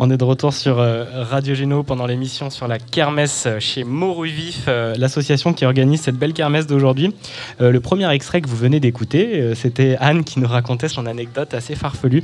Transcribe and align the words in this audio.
On 0.00 0.10
est 0.10 0.16
de 0.16 0.22
retour 0.22 0.52
sur 0.52 0.78
euh, 0.78 1.04
Radio 1.12 1.56
Géno 1.56 1.82
pendant 1.82 2.06
l'émission 2.06 2.50
sur 2.50 2.68
la 2.68 2.78
kermesse 2.78 3.48
chez 3.58 3.82
Moruvif, 3.82 4.66
euh, 4.68 4.94
l'association 4.96 5.52
qui 5.52 5.64
organise 5.64 6.02
cette 6.02 6.14
belle 6.14 6.34
kermesse 6.34 6.68
d'aujourd'hui. 6.68 7.12
Euh, 7.60 7.72
le 7.72 7.80
premier 7.80 8.08
extrait 8.12 8.40
que 8.40 8.48
vous 8.48 8.56
venez 8.56 8.78
d'écouter, 8.78 9.56
c'était 9.56 9.96
Anne 9.98 10.22
qui 10.22 10.38
nous 10.38 10.46
racontait 10.46 10.86
son 10.88 11.06
anecdote 11.06 11.52
assez 11.52 11.74
farfelue, 11.74 12.22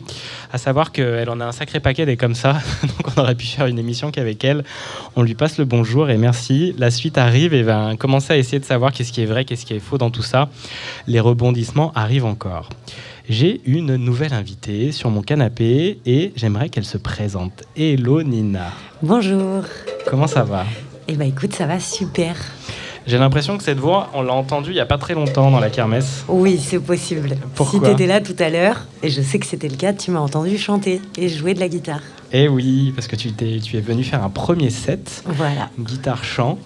à 0.52 0.58
savoir 0.58 0.92
qu'elle 0.92 1.28
en 1.28 1.40
a 1.40 1.46
un 1.46 1.52
sacré 1.52 1.80
paquet 1.80 2.06
des 2.06 2.16
comme 2.16 2.36
ça, 2.36 2.52
donc 2.82 3.16
on 3.16 3.20
aurait 3.20 3.34
pu 3.34 3.46
faire 3.46 3.66
une 3.66 3.80
émission 3.80 4.12
qu'avec 4.12 4.44
elle. 4.44 4.62
On 5.16 5.22
lui 5.22 5.34
passe 5.34 5.58
le 5.58 5.64
bonjour 5.64 6.10
et 6.10 6.16
merci. 6.16 6.76
La 6.78 6.92
suite 6.92 7.18
arrive 7.18 7.54
et 7.54 7.64
va 7.64 7.96
commencer 7.96 8.34
à 8.34 8.36
essayer 8.36 8.60
de 8.60 8.64
savoir 8.64 8.92
qu'est-ce 8.92 9.12
qui 9.12 9.22
est 9.22 9.26
vrai, 9.26 9.44
qu'est-ce 9.44 9.66
qui 9.66 9.74
est 9.74 9.80
faux 9.80 9.98
dans 9.98 10.10
tout 10.10 10.22
ça. 10.22 10.48
Les 11.08 11.18
rebondissements 11.18 11.90
arrivent 11.96 12.26
encore 12.26 12.68
j'ai 13.28 13.60
une 13.66 13.96
nouvelle 13.96 14.34
invitée 14.34 14.92
sur 14.92 15.10
mon 15.10 15.22
canapé 15.22 15.98
et 16.06 16.32
j'aimerais 16.36 16.68
qu'elle 16.68 16.84
se 16.84 16.98
présente. 16.98 17.64
Hello 17.76 18.22
Nina. 18.22 18.70
Bonjour. 19.02 19.62
Comment 20.06 20.26
ça 20.26 20.42
va? 20.44 20.64
Eh 21.08 21.14
bien 21.14 21.26
écoute, 21.26 21.54
ça 21.54 21.66
va 21.66 21.80
super. 21.80 22.36
J'ai 23.06 23.18
l'impression 23.18 23.58
que 23.58 23.62
cette 23.64 23.78
voix, 23.78 24.10
on 24.14 24.22
l'a 24.22 24.32
entendue 24.32 24.70
il 24.70 24.74
n'y 24.74 24.80
a 24.80 24.86
pas 24.86 24.96
très 24.96 25.12
longtemps 25.14 25.50
dans 25.50 25.60
la 25.60 25.68
kermesse. 25.68 26.24
Oui, 26.28 26.58
c'est 26.58 26.78
possible. 26.80 27.36
Pourquoi? 27.54 27.80
Si 27.80 27.84
tu 27.84 27.90
étais 27.92 28.06
là 28.06 28.22
tout 28.22 28.36
à 28.38 28.48
l'heure, 28.48 28.86
et 29.02 29.10
je 29.10 29.20
sais 29.20 29.38
que 29.38 29.44
c'était 29.46 29.68
le 29.68 29.76
cas, 29.76 29.92
tu 29.92 30.10
m'as 30.10 30.20
entendu 30.20 30.56
chanter 30.56 31.02
et 31.18 31.28
jouer 31.28 31.52
de 31.52 31.60
la 31.60 31.68
guitare. 31.68 32.00
Eh 32.32 32.48
oui, 32.48 32.92
parce 32.94 33.06
que 33.06 33.14
tu, 33.16 33.32
t'es, 33.32 33.58
tu 33.62 33.76
es 33.76 33.80
venu 33.80 34.02
faire 34.04 34.24
un 34.24 34.30
premier 34.30 34.70
set, 34.70 35.22
Voilà. 35.26 35.68
guitare-chant. 35.78 36.58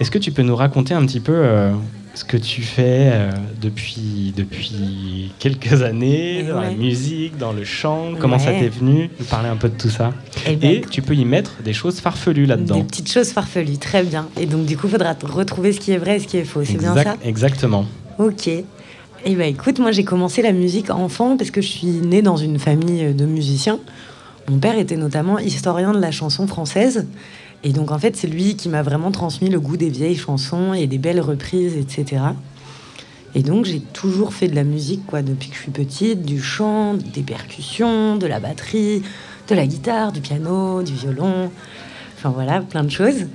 Est-ce 0.00 0.10
que 0.10 0.18
tu 0.18 0.32
peux 0.32 0.42
nous 0.42 0.56
raconter 0.56 0.94
un 0.94 1.06
petit 1.06 1.20
peu 1.20 1.32
euh, 1.32 1.72
ce 2.14 2.24
que 2.24 2.36
tu 2.36 2.62
fais 2.62 3.10
euh, 3.12 3.30
depuis, 3.60 4.32
depuis 4.36 5.32
quelques 5.38 5.82
années, 5.82 6.44
dans 6.44 6.60
la 6.60 6.70
musique, 6.70 7.36
dans 7.36 7.52
le 7.52 7.64
chant 7.64 8.12
Comment 8.18 8.38
ça 8.38 8.52
t'est 8.52 8.68
venu 8.68 9.10
Nous 9.18 9.26
parler 9.26 9.48
un 9.48 9.56
peu 9.56 9.68
de 9.68 9.76
tout 9.76 9.90
ça. 9.90 10.12
Eh 10.46 10.56
ben, 10.56 10.70
Et 10.70 10.80
tu 10.80 11.02
peux 11.02 11.14
y 11.14 11.24
mettre 11.24 11.62
des 11.64 11.72
choses 11.72 12.00
farfelues 12.00 12.46
là-dedans. 12.46 12.76
Des 12.76 12.84
petites 12.84 13.10
choses 13.10 13.30
farfelues, 13.30 13.78
très 13.78 14.02
bien. 14.02 14.28
Et 14.40 14.46
donc 14.46 14.66
du 14.66 14.76
coup, 14.76 14.86
il 14.86 14.90
faudra 14.90 15.14
retrouver 15.24 15.72
ce 15.72 15.80
qui 15.80 15.92
est 15.92 15.98
vrai 15.98 16.16
et 16.16 16.18
ce 16.20 16.28
qui 16.28 16.36
est 16.36 16.44
faux. 16.44 16.64
C'est 16.64 16.78
bien 16.78 16.94
ça? 16.94 17.16
Exactement. 17.24 17.84
Ok. 18.18 18.48
Eh 19.26 19.34
ben 19.34 19.48
écoute, 19.48 19.78
moi 19.78 19.90
j'ai 19.90 20.04
commencé 20.04 20.42
la 20.42 20.52
musique 20.52 20.90
enfant 20.90 21.36
parce 21.36 21.50
que 21.50 21.62
je 21.62 21.68
suis 21.68 21.86
née 21.86 22.22
dans 22.22 22.36
une 22.36 22.58
famille 22.58 23.14
de 23.14 23.24
musiciens. 23.24 23.78
Mon 24.48 24.58
père 24.58 24.78
était 24.78 24.96
notamment 24.96 25.38
historien 25.38 25.92
de 25.92 26.00
la 26.00 26.10
chanson 26.10 26.46
française. 26.46 27.06
Et 27.64 27.72
donc 27.72 27.90
en 27.90 27.98
fait, 27.98 28.14
c'est 28.14 28.26
lui 28.26 28.56
qui 28.56 28.68
m'a 28.68 28.82
vraiment 28.82 29.10
transmis 29.10 29.48
le 29.48 29.58
goût 29.58 29.78
des 29.78 29.88
vieilles 29.88 30.16
chansons 30.16 30.74
et 30.74 30.86
des 30.86 30.98
belles 30.98 31.20
reprises, 31.20 31.76
etc. 31.76 32.22
Et 33.34 33.42
donc 33.42 33.64
j'ai 33.64 33.80
toujours 33.80 34.34
fait 34.34 34.48
de 34.48 34.54
la 34.54 34.64
musique 34.64 35.06
quoi 35.06 35.22
depuis 35.22 35.48
que 35.48 35.56
je 35.56 35.62
suis 35.62 35.70
petite, 35.72 36.22
du 36.22 36.40
chant, 36.40 36.94
des 36.94 37.22
percussions, 37.22 38.16
de 38.16 38.26
la 38.26 38.38
batterie, 38.38 39.02
de 39.48 39.54
la 39.54 39.66
guitare, 39.66 40.12
du 40.12 40.20
piano, 40.20 40.82
du 40.82 40.92
violon, 40.92 41.50
enfin 42.16 42.30
voilà, 42.30 42.60
plein 42.60 42.84
de 42.84 42.90
choses. 42.90 43.26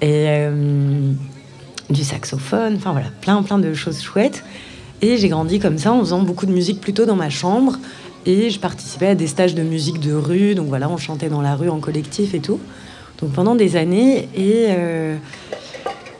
Et 0.00 0.26
euh, 0.26 1.12
du 1.88 2.04
saxophone, 2.04 2.74
enfin 2.76 2.92
voilà, 2.92 3.08
plein 3.20 3.42
plein 3.42 3.58
de 3.58 3.72
choses 3.74 4.02
chouettes. 4.02 4.44
Et 5.02 5.16
j'ai 5.16 5.28
grandi 5.28 5.60
comme 5.60 5.78
ça 5.78 5.92
en 5.92 6.00
faisant 6.00 6.22
beaucoup 6.22 6.46
de 6.46 6.52
musique 6.52 6.80
plutôt 6.80 7.06
dans 7.06 7.16
ma 7.16 7.30
chambre. 7.30 7.78
Et 8.26 8.50
je 8.50 8.58
participais 8.58 9.08
à 9.08 9.14
des 9.14 9.28
stages 9.28 9.54
de 9.54 9.62
musique 9.62 10.00
de 10.00 10.12
rue, 10.12 10.56
donc 10.56 10.66
voilà, 10.66 10.90
on 10.90 10.96
chantait 10.96 11.28
dans 11.28 11.40
la 11.40 11.54
rue 11.54 11.70
en 11.70 11.78
collectif 11.78 12.34
et 12.34 12.40
tout. 12.40 12.58
Donc 13.20 13.32
pendant 13.32 13.54
des 13.54 13.76
années, 13.76 14.28
et, 14.34 14.66
euh, 14.68 15.16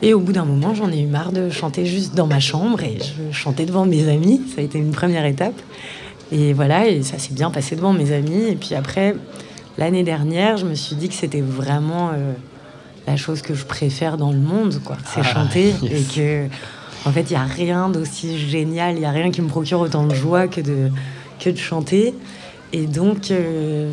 et 0.03 0.15
au 0.15 0.21
bout 0.21 0.33
d'un 0.33 0.45
moment, 0.45 0.75
j'en 0.75 0.91
ai 0.91 1.01
eu 1.01 1.07
marre 1.07 1.33
de 1.33 1.49
chanter 1.51 1.87
juste 1.87 2.15
dans 2.15 2.27
ma 2.27 2.41
chambre 2.41 2.83
et 2.83 2.99
je 2.99 3.33
chantais 3.37 3.67
devant 3.67 3.87
mes 3.87 4.09
amis. 4.09 4.41
Ça 4.55 4.61
a 4.61 4.65
été 4.65 4.79
une 4.79 4.91
première 4.91 5.25
étape. 5.25 5.55
Et 6.33 6.53
voilà, 6.53 6.87
et 6.89 7.03
ça 7.03 7.19
s'est 7.19 7.33
bien 7.33 7.51
passé 7.51 7.77
devant 7.77 7.93
mes 7.93 8.13
amis. 8.13 8.45
Et 8.51 8.57
puis 8.57 8.75
après, 8.75 9.15
l'année 9.79 10.03
dernière, 10.03 10.57
je 10.57 10.67
me 10.67 10.75
suis 10.75 10.97
dit 10.97 11.09
que 11.09 11.15
c'était 11.15 11.41
vraiment 11.41 12.11
euh, 12.13 12.33
la 13.07 13.17
chose 13.17 13.43
que 13.43 13.55
je 13.55 13.65
préfère 13.65 14.17
dans 14.19 14.33
le 14.33 14.39
monde, 14.39 14.81
quoi. 14.85 14.97
C'est 15.07 15.21
Ah, 15.21 15.35
chanter 15.35 15.73
yes. 15.83 15.93
et 15.93 16.15
que, 16.15 16.47
en 17.09 17.13
fait, 17.13 17.31
il 17.31 17.35
n'y 17.35 17.37
a 17.39 17.45
rien 17.45 17.89
d'aussi 17.89 18.39
génial, 18.39 18.97
il 18.97 19.01
n'y 19.01 19.07
a 19.07 19.11
rien 19.11 19.31
qui 19.31 19.41
me 19.41 19.49
procure 19.49 19.81
autant 19.81 20.07
de 20.07 20.15
joie 20.15 20.49
que 20.49 20.61
de, 20.61 20.91
que 21.41 21.49
de 21.49 21.57
chanter. 21.57 22.13
Et 22.75 22.87
donc, 22.87 23.31
euh, 23.31 23.91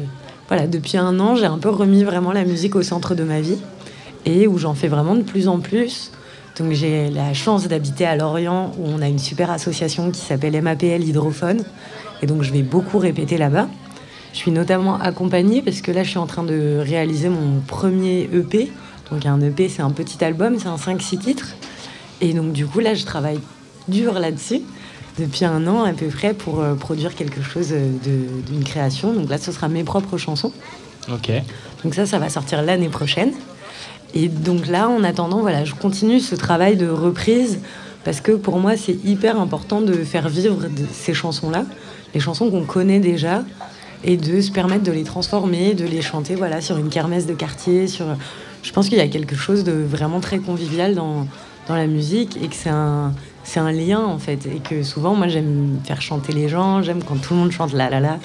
voilà, 0.47 0.67
depuis 0.67 0.97
un 0.97 1.19
an, 1.19 1.35
j'ai 1.35 1.45
un 1.45 1.57
peu 1.57 1.69
remis 1.69 2.03
vraiment 2.03 2.31
la 2.31 2.45
musique 2.45 2.75
au 2.75 2.83
centre 2.83 3.15
de 3.15 3.23
ma 3.23 3.41
vie 3.41 3.57
et 4.25 4.47
où 4.47 4.57
j'en 4.57 4.75
fais 4.75 4.87
vraiment 4.87 5.15
de 5.15 5.23
plus 5.23 5.47
en 5.47 5.59
plus. 5.59 6.11
Donc 6.59 6.71
j'ai 6.71 7.09
la 7.09 7.33
chance 7.33 7.67
d'habiter 7.67 8.05
à 8.05 8.15
Lorient 8.15 8.71
où 8.77 8.87
on 8.87 9.01
a 9.01 9.07
une 9.07 9.19
super 9.19 9.49
association 9.51 10.11
qui 10.11 10.21
s'appelle 10.21 10.59
MAPL 10.61 11.03
Hydrophone. 11.03 11.63
Et 12.21 12.27
donc 12.27 12.43
je 12.43 12.51
vais 12.51 12.61
beaucoup 12.61 12.99
répéter 12.99 13.37
là-bas. 13.37 13.67
Je 14.33 14.37
suis 14.37 14.51
notamment 14.51 14.99
accompagnée 14.99 15.61
parce 15.61 15.81
que 15.81 15.91
là 15.91 16.03
je 16.03 16.09
suis 16.09 16.19
en 16.19 16.27
train 16.27 16.43
de 16.43 16.77
réaliser 16.79 17.29
mon 17.29 17.59
premier 17.59 18.29
EP. 18.33 18.71
Donc 19.11 19.25
un 19.25 19.41
EP 19.41 19.67
c'est 19.67 19.81
un 19.81 19.91
petit 19.91 20.23
album, 20.23 20.57
c'est 20.59 20.67
un 20.67 20.75
5-6 20.75 21.17
titres. 21.19 21.55
Et 22.21 22.33
donc 22.33 22.53
du 22.53 22.65
coup 22.65 22.79
là 22.79 22.93
je 22.93 23.03
travaille 23.03 23.39
dur 23.87 24.13
là-dessus 24.13 24.61
depuis 25.19 25.45
un 25.45 25.65
an 25.67 25.83
à 25.83 25.93
peu 25.93 26.07
près 26.07 26.33
pour 26.33 26.61
euh, 26.61 26.75
produire 26.75 27.15
quelque 27.15 27.41
chose 27.41 27.69
euh, 27.71 27.89
d'une 28.47 28.63
création. 28.63 29.13
Donc 29.13 29.29
là 29.29 29.37
ce 29.37 29.51
sera 29.51 29.67
mes 29.67 29.83
propres 29.83 30.17
chansons. 30.17 30.51
Ok. 31.11 31.31
Donc 31.83 31.93
ça, 31.93 32.05
ça 32.05 32.19
va 32.19 32.29
sortir 32.29 32.61
l'année 32.61 32.89
prochaine. 32.89 33.31
Et 34.13 34.27
donc 34.27 34.67
là, 34.67 34.87
en 34.87 35.03
attendant, 35.03 35.41
voilà, 35.41 35.65
je 35.65 35.75
continue 35.75 36.19
ce 36.19 36.35
travail 36.35 36.77
de 36.77 36.87
reprise 36.87 37.59
parce 38.03 38.21
que 38.21 38.31
pour 38.31 38.59
moi, 38.59 38.77
c'est 38.77 38.97
hyper 39.03 39.39
important 39.39 39.81
de 39.81 39.93
faire 39.93 40.29
vivre 40.29 40.57
ces 40.91 41.13
chansons-là, 41.13 41.65
les 42.13 42.19
chansons 42.19 42.49
qu'on 42.49 42.63
connaît 42.63 42.99
déjà, 42.99 43.43
et 44.03 44.15
de 44.15 44.41
se 44.41 44.51
permettre 44.51 44.83
de 44.83 44.91
les 44.91 45.03
transformer, 45.03 45.73
de 45.73 45.85
les 45.85 46.01
chanter, 46.01 46.35
voilà, 46.35 46.61
sur 46.61 46.77
une 46.77 46.89
kermesse 46.89 47.25
de 47.25 47.33
quartier. 47.33 47.87
Sur, 47.87 48.05
je 48.61 48.71
pense 48.71 48.89
qu'il 48.89 48.99
y 48.99 49.01
a 49.01 49.07
quelque 49.07 49.35
chose 49.35 49.63
de 49.63 49.73
vraiment 49.73 50.19
très 50.19 50.37
convivial 50.37 50.95
dans 50.95 51.27
dans 51.67 51.75
la 51.75 51.87
musique 51.87 52.37
et 52.41 52.47
que 52.47 52.55
c'est 52.55 52.69
un 52.69 53.13
c'est 53.45 53.59
un 53.61 53.71
lien 53.71 54.01
en 54.03 54.17
fait. 54.19 54.45
Et 54.47 54.59
que 54.59 54.83
souvent 54.83 55.15
moi 55.15 55.27
j'aime 55.29 55.79
faire 55.85 56.01
chanter 56.01 56.33
les 56.33 56.49
gens, 56.49 56.81
j'aime 56.81 57.01
quand 57.03 57.15
tout 57.15 57.33
le 57.33 57.39
monde 57.39 57.51
chante 57.51 57.71
la 57.71 57.89
la 57.89 57.99
la. 58.01 58.19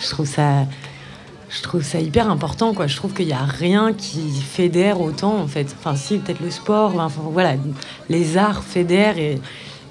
Je 0.00 0.08
trouve 0.08 0.26
ça 0.26 0.66
je 1.50 1.62
trouve 1.62 1.82
ça 1.82 1.98
hyper 1.98 2.30
important 2.30 2.74
quoi. 2.74 2.86
Je 2.86 2.94
trouve 2.96 3.12
qu'il 3.14 3.26
n'y 3.26 3.32
a 3.32 3.44
rien 3.44 3.92
qui 3.92 4.30
fédère 4.40 5.00
autant 5.00 5.36
en 5.38 5.46
fait. 5.48 5.74
Enfin 5.78 5.96
si 5.96 6.18
peut-être 6.18 6.40
le 6.40 6.50
sport 6.50 6.94
enfin 7.00 7.22
voilà 7.32 7.54
les 8.08 8.36
arts 8.36 8.62
fédèrent 8.62 9.18
et 9.18 9.40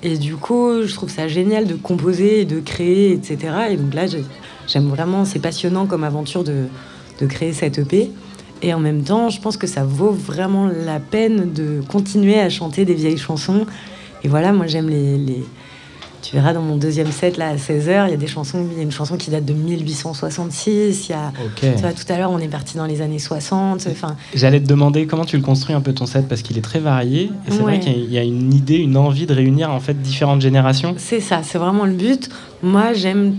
et 0.04 0.18
du 0.18 0.36
coup 0.36 0.84
je 0.86 0.94
trouve 0.94 1.10
ça 1.10 1.28
génial 1.28 1.66
de 1.66 1.74
composer 1.74 2.46
de 2.46 2.60
créer 2.60 3.14
etc 3.14 3.38
et 3.72 3.78
donc 3.78 3.96
là 3.96 4.06
j'ai- 4.06 4.24
j'aime 4.68 4.88
vraiment 4.90 5.26
c'est 5.26 5.40
passionnant 5.40 5.88
comme 5.88 6.04
aventure 6.04 6.44
de 6.44 6.66
de 7.20 7.26
créer 7.26 7.52
cette 7.52 7.80
EP 7.80 8.12
et 8.62 8.74
en 8.76 8.80
même 8.80 9.02
temps 9.02 9.30
je 9.30 9.42
pense 9.42 9.58
que 9.58 9.66
ça 9.66 9.84
vaut 9.84 10.12
vraiment 10.12 10.68
la 10.68 11.00
peine 11.00 11.52
de 11.52 11.82
continuer 11.88 12.40
à 12.40 12.48
chanter 12.52 12.86
des 12.86 12.94
vieilles 12.94 13.18
chansons 13.18 13.66
et 14.28 14.30
voilà 14.30 14.52
moi 14.52 14.68
j'aime 14.68 14.90
les, 14.90 15.18
les 15.18 15.44
tu 16.22 16.36
verras 16.36 16.52
dans 16.52 16.62
mon 16.62 16.76
deuxième 16.76 17.10
set 17.10 17.38
là 17.38 17.48
à 17.48 17.56
16h, 17.56 18.08
il 18.08 18.12
y 18.12 18.14
a 18.14 18.18
des 18.18 18.28
chansons, 18.28 18.68
il 18.70 18.78
y 18.78 18.82
a 18.82 18.84
une 18.84 18.92
chanson 18.92 19.16
qui 19.16 19.32
date 19.32 19.46
de 19.46 19.54
1866, 19.54 21.08
il 21.08 21.12
y 21.12 21.16
a 21.16 21.32
tu 21.56 21.68
vois, 21.82 21.94
tout 21.94 22.12
à 22.12 22.18
l'heure, 22.18 22.32
on 22.32 22.40
est 22.40 22.50
parti 22.50 22.76
dans 22.76 22.86
les 22.86 23.02
années 23.02 23.20
60. 23.20 23.88
Enfin, 23.90 24.18
J'allais 24.34 24.60
te 24.60 24.68
demander 24.68 25.08
comment 25.08 25.24
tu 25.24 25.38
le 25.38 25.44
construis 25.44 25.74
un 25.74 25.80
peu 25.80 25.94
ton 25.94 26.06
set 26.06 26.28
parce 26.28 26.42
qu'il 26.42 26.58
est 26.58 26.62
très 26.62 26.80
varié 26.80 27.32
et 27.48 27.52
c'est 27.52 27.60
vrai 27.60 27.80
qu'il 27.80 28.12
y 28.12 28.18
a 28.18 28.24
une 28.24 28.54
idée, 28.54 28.76
une 28.76 28.98
envie 28.98 29.26
de 29.26 29.34
réunir 29.34 29.72
en 29.72 29.80
fait 29.80 30.02
différentes 30.02 30.42
générations. 30.42 30.96
c'est 30.98 31.22
ça, 31.22 31.44
c'est 31.44 31.60
vraiment 31.60 31.86
le 31.86 31.94
but. 31.94 32.30
Moi, 32.62 32.92
j'aime, 32.92 33.36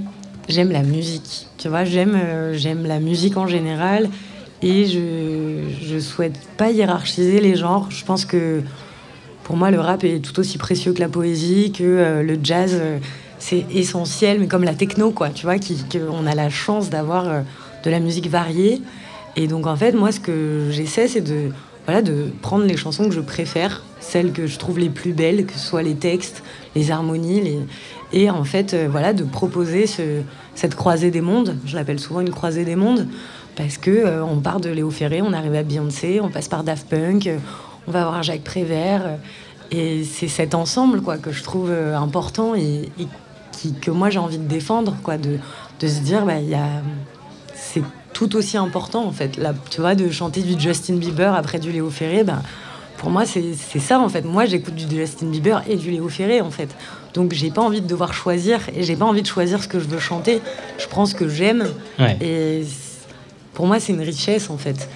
j'aime 0.48 0.71
la 0.71 0.82
musique. 0.82 1.48
Tu 1.59 1.69
vois, 1.69 1.84
j'aime, 1.84 2.15
euh, 2.19 2.54
j'aime 2.56 2.87
la 2.87 3.00
musique 3.00 3.37
en 3.37 3.47
général 3.47 4.09
et 4.62 4.87
je, 4.87 5.65
je 5.87 5.98
souhaite 5.98 6.41
pas 6.56 6.71
hiérarchiser 6.71 7.41
les 7.41 7.54
genres. 7.54 7.88
Je 7.91 8.03
pense 8.04 8.25
que 8.25 8.62
pour 9.48 9.56
moi, 9.56 9.70
le 9.70 9.81
rap 9.81 10.04
est 10.04 10.20
tout 10.20 10.38
aussi 10.38 10.59
précieux 10.59 10.92
que 10.92 11.00
la 11.00 11.09
poésie, 11.09 11.72
que 11.72 11.82
euh, 11.82 12.22
le 12.22 12.38
jazz, 12.42 12.72
euh, 12.75 12.98
c'est 13.38 13.64
essentiel, 13.75 14.41
mais 14.41 14.47
comme 14.47 14.62
la 14.62 14.75
techno, 14.75 15.10
quoi. 15.10 15.31
Tu 15.31 15.47
vois, 15.47 15.56
qui, 15.59 15.82
que 15.88 15.97
on 16.10 16.26
a 16.26 16.34
la 16.34 16.50
chance 16.50 16.91
d'avoir 16.91 17.26
euh, 17.26 17.41
de 17.82 17.91
la 17.91 17.98
musique 17.98 18.28
variée. 18.28 18.82
Et 19.36 19.47
donc, 19.47 19.66
en 19.66 19.75
fait, 19.75 19.92
moi, 19.92 20.12
ce 20.12 20.21
que 20.21 20.68
j'essaie, 20.71 21.09
c'est 21.09 21.22
de, 21.22 21.48
voilà, 21.86 22.03
de 22.03 22.27
prendre 22.42 22.66
les 22.66 22.77
chansons 22.77 23.09
que 23.09 23.15
je 23.15 23.22
préfère, 23.22 23.83
celles 24.00 24.33
que 24.33 24.47
je 24.47 24.59
trouve 24.59 24.78
les 24.78 24.91
plus 24.91 25.15
belles, 25.15 25.47
que 25.47 25.54
ce 25.54 25.66
soit 25.66 25.83
les 25.83 25.94
textes, 25.94 26.42
les 26.77 26.91
harmonies, 26.91 27.41
les... 27.41 27.59
et 28.12 28.28
en 28.28 28.44
fait, 28.44 28.77
voilà, 28.91 29.15
de 29.15 29.24
proposer 29.24 29.86
ce- 29.86 30.21
cette 30.54 30.74
croisée 30.74 31.10
des 31.10 31.22
mondes. 31.22 31.56
Je 31.65 31.74
l'appelle 31.74 32.01
souvent 32.01 32.21
une 32.21 32.30
croisée 32.30 32.66
des 32.66 32.77
mondes, 32.77 33.09
parce 33.56 33.78
que 33.78 33.91
euh, 33.91 34.22
on 34.22 34.41
part 34.41 34.60
de 34.60 34.68
Léo 34.68 34.91
Ferré, 34.91 35.22
on 35.22 35.33
arrive 35.33 35.54
à 35.54 35.62
Beyoncé, 35.62 36.21
on 36.21 36.28
passe 36.28 36.48
par 36.48 36.65
Daft 36.65 36.86
Punk, 36.86 37.30
on 37.89 37.91
va 37.91 38.05
voir 38.05 38.23
Jacques 38.23 38.45
Prévert. 38.45 39.03
euh, 39.05 39.17
et 39.71 40.05
c'est 40.05 40.29
cet 40.29 40.55
ensemble 40.55 41.03
quoi, 41.03 41.19
que 41.19 41.31
je 41.33 41.43
trouve 41.43 41.71
euh, 41.71 41.97
important 41.97 42.55
et, 42.55 42.89
et 42.99 43.07
qui, 43.53 43.75
que 43.75 43.91
moi 43.91 44.09
j'ai 44.11 44.19
envie 44.19 44.39
de 44.39 44.47
défendre, 44.49 44.97
quoi, 45.03 45.19
de, 45.19 45.39
de 45.81 45.89
se 45.89 46.01
dire, 46.01 46.25
bah, 46.25 46.39
y 46.41 46.55
a... 46.55 46.67
c'est 47.55 47.83
tout 48.15 48.35
aussi 48.37 48.57
important 48.57 49.05
en 49.05 49.13
fait. 49.13 49.37
Là, 49.37 49.53
tu 49.71 49.81
vois, 49.81 49.95
de 49.95 50.09
chanter 50.11 50.41
du 50.43 50.59
Justin 50.59 50.97
Bieber 50.97 51.35
après 51.35 51.59
du 51.59 51.71
Léo 51.71 51.91
Ferré, 51.91 52.25
ben, 52.25 52.43
pour 52.97 53.11
moi 53.11 53.25
c'est 53.27 53.53
c'est 53.55 53.79
ça 53.79 54.01
en 54.01 54.09
fait. 54.09 54.23
Moi 54.23 54.45
j'écoute 54.47 54.75
du 54.75 54.97
Justin 54.97 55.27
Bieber 55.27 55.63
et 55.69 55.77
du 55.77 55.91
Léo 55.91 56.09
Ferré 56.09 56.41
en 56.41 56.51
fait. 56.51 56.69
Donc 57.15 57.33
j'ai 57.33 57.51
pas 57.51 57.63
envie 57.63 57.81
de 57.81 57.87
devoir 57.87 58.13
choisir 58.15 58.61
et 58.75 58.83
j'ai 58.83 58.97
pas 58.97 59.05
envie 59.05 59.23
de 59.23 59.27
choisir 59.27 59.63
ce 59.63 59.69
que 59.69 59.79
je 59.79 59.87
veux 59.87 60.01
chanter. 60.01 60.41
Je 60.79 60.87
prends 60.89 61.07
ce 61.07 61.15
que 61.15 61.29
j'aime 61.29 61.69
Ouais. 61.99 62.17
et 62.21 62.65
pour 63.55 63.67
moi, 63.67 63.79
c'est 63.81 63.93
une 63.93 64.01
richesse 64.03 64.51
en 64.51 64.57
fait. 64.57 64.89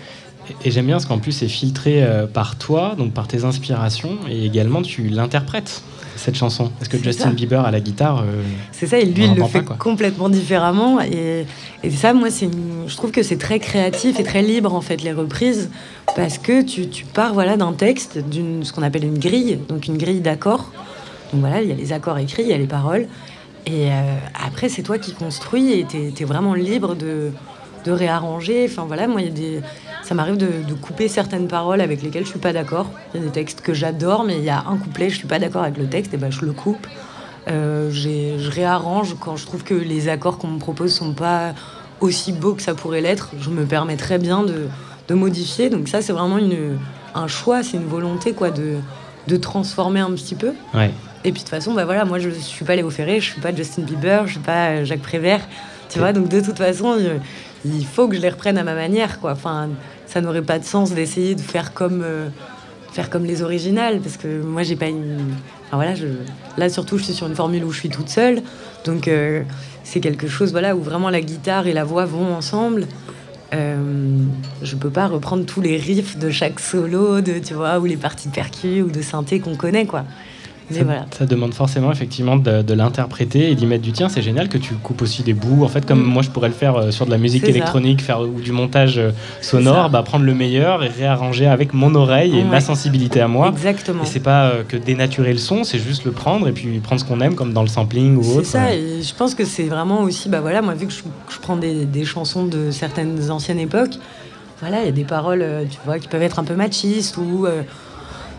Et 0.64 0.70
j'aime 0.70 0.86
bien 0.86 0.96
parce 0.96 1.06
qu'en 1.06 1.18
plus 1.18 1.32
c'est 1.32 1.48
filtré 1.48 2.02
euh, 2.02 2.26
par 2.26 2.56
toi, 2.56 2.94
donc 2.96 3.12
par 3.12 3.28
tes 3.28 3.44
inspirations, 3.44 4.18
et 4.28 4.44
également 4.44 4.82
tu 4.82 5.08
l'interprètes 5.08 5.82
cette 6.16 6.36
chanson. 6.36 6.70
Est-ce 6.80 6.88
que 6.88 7.02
Justin 7.02 7.30
Bieber 7.30 7.64
à 7.64 7.70
la 7.70 7.80
guitare 7.80 8.20
euh, 8.20 8.42
C'est 8.70 8.86
ça, 8.86 8.98
et 8.98 9.04
lui 9.04 9.24
il 9.24 9.34
le 9.34 9.44
fait 9.44 9.64
complètement 9.64 10.28
différemment. 10.28 11.00
Et, 11.00 11.46
et 11.82 11.90
ça, 11.90 12.12
moi, 12.12 12.28
je 12.30 12.96
trouve 12.96 13.10
que 13.10 13.22
c'est 13.22 13.38
très 13.38 13.58
créatif 13.58 14.20
et 14.20 14.22
très 14.22 14.42
libre 14.42 14.74
en 14.74 14.80
fait 14.80 15.02
les 15.02 15.12
reprises, 15.12 15.70
parce 16.14 16.38
que 16.38 16.62
tu, 16.62 16.88
tu 16.88 17.04
pars 17.04 17.32
voilà 17.32 17.56
d'un 17.56 17.72
texte, 17.72 18.18
d'une 18.18 18.64
ce 18.64 18.72
qu'on 18.72 18.82
appelle 18.82 19.04
une 19.04 19.18
grille, 19.18 19.58
donc 19.68 19.86
une 19.86 19.96
grille 19.96 20.20
d'accords. 20.20 20.70
Donc 21.32 21.40
voilà, 21.40 21.62
il 21.62 21.68
y 21.68 21.72
a 21.72 21.74
les 21.74 21.92
accords 21.92 22.18
écrits, 22.18 22.42
il 22.42 22.48
y 22.48 22.52
a 22.52 22.58
les 22.58 22.66
paroles. 22.66 23.08
Et 23.66 23.90
euh, 23.90 24.16
après, 24.44 24.68
c'est 24.68 24.82
toi 24.82 24.98
qui 24.98 25.12
construis 25.12 25.72
et 25.72 25.86
tu 25.86 26.22
es, 26.22 26.24
vraiment 26.24 26.54
libre 26.54 26.94
de, 26.94 27.30
de 27.84 27.92
réarranger. 27.92 28.66
Enfin 28.70 28.84
voilà, 28.86 29.06
moi, 29.08 29.20
il 29.20 29.28
y 29.28 29.30
a 29.30 29.32
des 29.32 29.60
ça 30.02 30.14
m'arrive 30.14 30.36
de, 30.36 30.74
couper 30.74 31.08
certaines 31.08 31.48
paroles 31.48 31.80
avec 31.80 32.02
lesquelles 32.02 32.24
je 32.24 32.30
suis 32.30 32.38
pas 32.38 32.52
d'accord. 32.52 32.90
Il 33.14 33.20
y 33.20 33.22
a 33.22 33.26
des 33.26 33.32
textes 33.32 33.60
que 33.60 33.72
j'adore, 33.72 34.24
mais 34.24 34.36
il 34.36 34.44
y 34.44 34.50
a 34.50 34.64
un 34.68 34.76
couplet, 34.76 35.08
je 35.08 35.16
suis 35.16 35.28
pas 35.28 35.38
d'accord 35.38 35.62
avec 35.62 35.78
le 35.78 35.86
texte, 35.86 36.12
et 36.12 36.16
ben 36.16 36.30
je 36.30 36.44
le 36.44 36.52
coupe. 36.52 36.86
Euh, 37.48 37.90
je 37.90 38.50
réarrange 38.50 39.16
quand 39.20 39.36
je 39.36 39.46
trouve 39.46 39.64
que 39.64 39.74
les 39.74 40.08
accords 40.08 40.38
qu'on 40.38 40.48
me 40.48 40.58
propose 40.58 40.92
sont 40.92 41.12
pas 41.12 41.54
aussi 42.00 42.32
beaux 42.32 42.54
que 42.54 42.62
ça 42.62 42.74
pourrait 42.74 43.00
l'être. 43.00 43.30
Je 43.40 43.50
me 43.50 43.64
permets 43.64 43.96
très 43.96 44.18
bien 44.18 44.42
de, 44.42 44.66
de 45.08 45.14
modifier. 45.14 45.70
Donc 45.70 45.88
ça, 45.88 46.02
c'est 46.02 46.12
vraiment 46.12 46.38
une, 46.38 46.78
un 47.14 47.28
choix, 47.28 47.62
c'est 47.62 47.76
une 47.76 47.86
volonté 47.86 48.32
quoi 48.32 48.50
de, 48.50 48.76
de 49.28 49.36
transformer 49.36 50.00
un 50.00 50.10
petit 50.10 50.34
peu. 50.34 50.52
Ouais. 50.74 50.90
Et 51.24 51.30
puis 51.30 51.32
de 51.32 51.38
toute 51.38 51.48
façon, 51.48 51.72
bah 51.74 51.84
voilà, 51.84 52.04
moi 52.04 52.18
je 52.18 52.30
suis 52.30 52.64
pas 52.64 52.74
Léo 52.74 52.90
Ferré, 52.90 53.20
je 53.20 53.30
suis 53.30 53.40
pas 53.40 53.54
Justin 53.54 53.82
Bieber, 53.82 54.26
je 54.26 54.32
suis 54.32 54.40
pas 54.40 54.84
Jacques 54.84 55.02
Prévert, 55.02 55.40
tu 55.88 56.00
vois. 56.00 56.12
Donc 56.12 56.28
de 56.28 56.40
toute 56.40 56.58
façon, 56.58 56.96
il 57.64 57.86
faut 57.86 58.08
que 58.08 58.16
je 58.16 58.20
les 58.20 58.28
reprenne 58.28 58.58
à 58.58 58.64
ma 58.64 58.74
manière, 58.74 59.20
quoi. 59.20 59.32
Enfin, 59.32 59.70
ça 60.06 60.20
n'aurait 60.20 60.42
pas 60.42 60.58
de 60.58 60.64
sens 60.64 60.92
d'essayer 60.92 61.34
de 61.34 61.40
faire 61.40 61.72
comme, 61.72 62.02
euh, 62.02 62.28
faire 62.92 63.10
comme 63.10 63.24
les 63.24 63.42
originales, 63.42 64.00
parce 64.00 64.16
que 64.16 64.42
moi, 64.42 64.62
j'ai 64.62 64.76
pas. 64.76 64.86
Enfin, 64.86 65.76
voilà, 65.76 65.94
je... 65.94 66.06
là 66.58 66.68
surtout, 66.68 66.98
je 66.98 67.04
suis 67.04 67.14
sur 67.14 67.26
une 67.26 67.34
formule 67.34 67.64
où 67.64 67.72
je 67.72 67.78
suis 67.78 67.88
toute 67.88 68.08
seule, 68.08 68.42
donc 68.84 69.08
euh, 69.08 69.42
c'est 69.84 70.00
quelque 70.00 70.28
chose, 70.28 70.52
voilà, 70.52 70.76
où 70.76 70.82
vraiment 70.82 71.10
la 71.10 71.20
guitare 71.20 71.66
et 71.66 71.72
la 71.72 71.84
voix 71.84 72.04
vont 72.04 72.34
ensemble. 72.34 72.86
Euh, 73.54 73.76
je 74.62 74.76
peux 74.76 74.90
pas 74.90 75.06
reprendre 75.06 75.44
tous 75.44 75.60
les 75.60 75.76
riffs 75.76 76.18
de 76.18 76.30
chaque 76.30 76.58
solo, 76.58 77.20
de, 77.20 77.38
tu 77.38 77.54
vois, 77.54 77.78
ou 77.78 77.84
les 77.84 77.98
parties 77.98 78.28
de 78.28 78.34
percu 78.34 78.80
ou 78.82 78.90
de 78.90 79.02
synthé 79.02 79.40
qu'on 79.40 79.56
connaît, 79.56 79.86
quoi. 79.86 80.04
Ça, 81.10 81.26
demande 81.26 81.54
forcément 81.54 81.92
effectivement 81.92 82.36
de, 82.36 82.74
l'interpréter 82.74 83.50
et 83.50 83.54
d'y 83.54 83.66
mettre 83.66 83.82
du 83.82 83.92
tien. 83.92 84.08
C'est 84.08 84.22
génial 84.22 84.48
que 84.48 84.58
tu 84.58 84.74
coupes 84.74 85.02
aussi 85.02 85.22
des 85.22 85.34
bouts. 85.34 85.64
En 85.64 85.68
fait, 85.68 85.86
comme 85.86 86.00
mm. 86.00 86.06
moi 86.06 86.22
je 86.22 86.30
pourrais 86.30 86.48
le 86.48 86.54
faire 86.54 86.76
euh, 86.76 86.90
sur 86.90 87.06
de 87.06 87.10
la 87.10 87.18
musique 87.18 87.44
électronique, 87.44 88.00
faire 88.00 88.20
ou 88.20 88.40
du 88.40 88.52
montage 88.52 88.98
euh, 88.98 89.10
sonore, 89.40 89.90
bah, 89.90 90.02
prendre 90.02 90.24
le 90.24 90.34
meilleur 90.34 90.82
et 90.84 90.88
réarranger 90.88 91.46
avec 91.46 91.74
mon 91.74 91.94
oreille 91.94 92.38
et 92.38 92.44
ma 92.44 92.60
sensibilité 92.60 93.20
à 93.20 93.28
moi. 93.28 93.48
Exactement. 93.48 94.02
Et 94.02 94.06
c'est 94.06 94.20
pas 94.20 94.46
euh, 94.46 94.62
que 94.66 94.76
dénaturer 94.76 95.32
le 95.32 95.38
son, 95.38 95.64
c'est 95.64 95.78
juste 95.78 96.04
le 96.04 96.12
prendre 96.12 96.48
et 96.48 96.52
puis 96.52 96.78
prendre 96.78 97.00
ce 97.00 97.06
qu'on 97.06 97.20
aime, 97.20 97.34
comme 97.34 97.52
dans 97.52 97.62
le 97.62 97.68
sampling 97.68 98.16
ou 98.16 98.20
autre. 98.20 98.44
C'est 98.44 98.58
ça. 98.58 98.74
Et 98.74 99.02
je 99.02 99.14
pense 99.14 99.34
que 99.34 99.44
c'est 99.44 99.64
vraiment 99.64 100.02
aussi, 100.02 100.28
bah 100.28 100.40
voilà, 100.40 100.62
moi 100.62 100.74
vu 100.74 100.86
que 100.86 100.92
je, 100.92 101.02
prends 101.40 101.56
des, 101.56 101.84
des, 101.84 102.04
chansons 102.04 102.46
de 102.46 102.70
certaines 102.70 103.30
anciennes 103.30 103.60
époques, 103.60 103.98
voilà, 104.60 104.80
il 104.80 104.86
y 104.86 104.88
a 104.88 104.92
des 104.92 105.04
paroles, 105.04 105.44
tu 105.70 105.78
vois, 105.84 105.98
qui 105.98 106.08
peuvent 106.08 106.22
être 106.22 106.38
un 106.38 106.44
peu 106.44 106.54
machistes 106.54 107.16
ou 107.16 107.46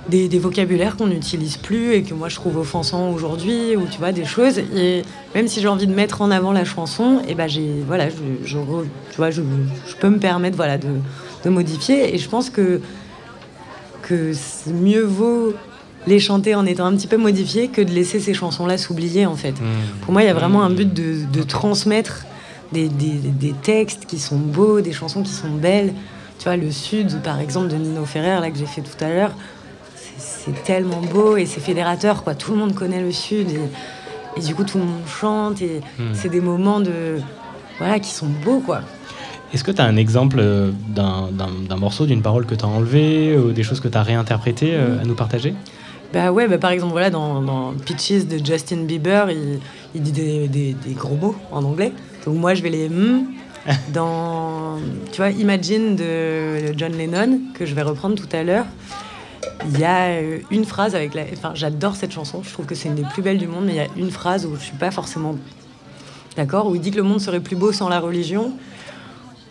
des, 0.09 0.39
vocabulaires 0.39 0.97
qu'on 0.97 1.07
n'utilise 1.07 1.57
plus 1.57 1.93
et 1.93 2.03
que 2.03 2.13
moi 2.13 2.29
je 2.29 2.35
trouve 2.35 2.57
offensants 2.57 3.11
aujourd'hui 3.11 3.75
ou 3.75 3.85
tu 3.89 3.99
vois 3.99 4.11
des 4.11 4.25
choses. 4.25 4.59
Et 4.75 5.03
même 5.33 5.47
si 5.47 5.61
j'ai 5.61 5.67
envie 5.67 5.87
de 5.87 5.93
mettre 5.93 6.21
en 6.21 6.31
avant 6.31 6.51
la 6.51 6.65
chanson 6.65 7.19
et 7.19 7.31
eh 7.31 7.35
ben 7.35 7.47
j'ai 7.47 7.83
voilà 7.87 8.09
je, 8.09 8.15
tu 8.45 9.17
vois 9.17 9.31
je, 9.31 9.41
peux 9.99 10.09
me 10.09 10.19
permettre 10.19 10.57
voilà 10.57 10.77
de, 10.77 11.49
modifier. 11.49 12.13
Et 12.13 12.17
je 12.17 12.29
pense 12.29 12.49
que 12.49 12.81
que 14.01 14.33
mieux 14.69 15.03
vaut 15.03 15.53
les 16.05 16.19
chanter 16.19 16.53
en 16.55 16.65
étant 16.65 16.85
un 16.85 16.95
petit 16.95 17.07
peu 17.07 17.15
modifiés 17.15 17.69
que 17.69 17.81
de 17.81 17.91
laisser 17.91 18.19
ces 18.19 18.33
chansons 18.33 18.65
là 18.65 18.77
s'oublier 18.77 19.25
en 19.25 19.35
fait. 19.35 19.53
Mmh. 19.53 19.65
pour 20.01 20.11
moi 20.11 20.23
il 20.23 20.25
y 20.25 20.29
a 20.29 20.33
vraiment 20.33 20.63
un 20.63 20.69
but 20.69 20.93
de, 20.93 21.43
transmettre 21.43 22.25
des, 22.73 22.89
des, 22.89 23.53
textes 23.61 24.05
qui 24.05 24.19
sont 24.19 24.37
beaux 24.37 24.81
des 24.81 24.91
chansons 24.91 25.23
qui 25.23 25.31
sont 25.31 25.51
belles. 25.51 25.93
Tu 26.39 26.45
vois 26.45 26.57
le 26.57 26.71
sud 26.71 27.21
par 27.21 27.39
exemple 27.39 27.69
de 27.69 27.75
Nino 27.75 28.03
Ferrer 28.03 28.41
là 28.41 28.51
que 28.51 28.57
j'ai 28.57 28.65
fait 28.65 28.81
tout 28.81 29.01
à 29.01 29.07
l'heure 29.07 29.31
c'est 30.23 30.63
tellement 30.63 31.01
beau 31.01 31.37
et 31.37 31.45
c'est 31.45 31.59
fédérateur, 31.59 32.23
quoi. 32.23 32.35
Tout 32.35 32.51
le 32.51 32.57
monde 32.57 32.73
connaît 32.73 33.01
le 33.01 33.11
Sud 33.11 33.47
et, 33.49 34.41
du 34.41 34.55
coup 34.55 34.63
tout 34.63 34.79
le 34.79 34.85
monde 34.85 35.07
chante 35.07 35.61
et 35.61 35.81
hmm. 35.99 36.13
c'est 36.13 36.29
des 36.29 36.41
moments 36.41 36.79
de 36.79 37.19
voilà 37.77 37.99
qui 37.99 38.11
sont 38.11 38.27
beaux, 38.43 38.59
quoi. 38.59 38.81
Est-ce 39.53 39.63
que 39.63 39.71
tu 39.71 39.81
as 39.81 39.85
un 39.85 39.97
exemple 39.97 40.37
euh, 40.39 40.71
d'un 40.89 41.75
morceau, 41.77 42.07
d'une 42.07 42.23
parole 42.23 42.45
que 42.45 42.55
tu 42.55 42.65
as 42.65 42.67
enlevé 42.67 43.37
ou 43.37 43.51
des 43.51 43.61
choses 43.61 43.79
que 43.79 43.87
tu 43.87 43.97
as 43.97 44.01
réinterprétées 44.01 44.73
euh, 44.73 44.99
à 44.99 45.05
nous 45.05 45.13
partager? 45.13 45.53
Bah 46.11 46.31
ouais, 46.31 46.47
bah 46.47 46.57
par 46.57 46.71
exemple, 46.71 46.91
voilà, 46.91 47.11
dans, 47.11 47.41
dans 47.41 47.73
Pitches 47.73 48.25
de 48.25 48.43
Justin 48.43 48.83
Bieber, 48.83 49.29
il, 49.93 50.01
dit 50.01 50.11
des, 50.11 50.75
gros 50.95 51.15
mots 51.15 51.35
en 51.51 51.63
anglais. 51.63 51.91
Donc 52.25 52.35
moi, 52.35 52.55
je 52.55 52.63
vais 52.63 52.69
les 52.69 52.89
mm 52.89 53.25
dans, 53.93 54.77
tu 55.11 55.17
vois, 55.17 55.29
Imagine 55.29 55.95
de 55.95 56.77
John 56.77 56.91
Lennon, 56.91 57.39
que 57.53 57.65
je 57.65 57.73
vais 57.73 57.81
reprendre 57.81 58.15
tout 58.15 58.27
à 58.35 58.43
l'heure. 58.43 58.65
Il 59.69 59.79
y 59.79 59.83
a 59.83 60.07
euh, 60.07 60.39
une 60.51 60.65
phrase 60.65 60.95
avec 60.95 61.13
la. 61.13 61.23
Enfin, 61.33 61.51
j'adore 61.55 61.95
cette 61.95 62.11
chanson, 62.11 62.41
je 62.43 62.51
trouve 62.51 62.65
que 62.65 62.75
c'est 62.75 62.89
une 62.89 62.95
des 62.95 63.03
plus 63.03 63.21
belles 63.21 63.37
du 63.37 63.47
monde, 63.47 63.65
mais 63.65 63.73
il 63.73 63.77
y 63.77 63.79
a 63.79 63.87
une 63.95 64.11
phrase 64.11 64.45
où 64.45 64.55
je 64.55 64.61
suis 64.61 64.77
pas 64.77 64.91
forcément 64.91 65.35
d'accord, 66.35 66.67
où 66.67 66.75
il 66.75 66.81
dit 66.81 66.91
que 66.91 66.97
le 66.97 67.03
monde 67.03 67.21
serait 67.21 67.39
plus 67.39 67.55
beau 67.55 67.71
sans 67.71 67.89
la 67.89 67.99
religion. 67.99 68.53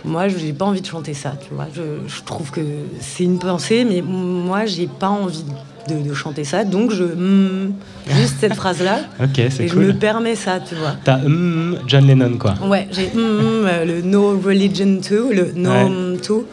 Moi, 0.04 0.28
je 0.28 0.36
n'ai 0.36 0.52
pas 0.52 0.64
envie 0.64 0.80
de 0.80 0.86
chanter 0.86 1.14
ça, 1.14 1.34
tu 1.40 1.54
vois. 1.54 1.68
Je, 1.72 2.22
trouve 2.24 2.50
que 2.50 2.60
c'est 3.00 3.22
une 3.22 3.38
pensée, 3.38 3.84
mais 3.84 4.02
moi, 4.02 4.66
j'ai 4.66 4.88
pas 4.88 5.08
envie 5.08 5.44
de, 5.88 6.14
chanter 6.14 6.44
ça, 6.44 6.64
donc 6.64 6.92
je 6.92 7.04
mm, 7.04 7.72
juste 8.08 8.36
cette 8.40 8.54
phrase-là. 8.54 9.00
ok, 9.22 9.42
c'est 9.50 9.64
Et 9.64 9.68
je 9.68 9.76
me 9.76 9.92
permets 9.92 10.36
ça, 10.36 10.60
tu 10.60 10.74
vois. 10.74 10.96
T'as 11.04 11.18
mm, 11.18 11.80
John 11.86 12.06
Lennon, 12.06 12.36
quoi. 12.38 12.54
Ouais, 12.64 12.88
j'ai 12.90 13.06
mm, 13.06 13.10
euh, 13.16 13.84
le 13.84 14.02
No 14.02 14.40
Religion 14.40 15.00
Too, 15.00 15.30
le 15.32 15.52
No 15.54 16.16
Too 16.18 16.46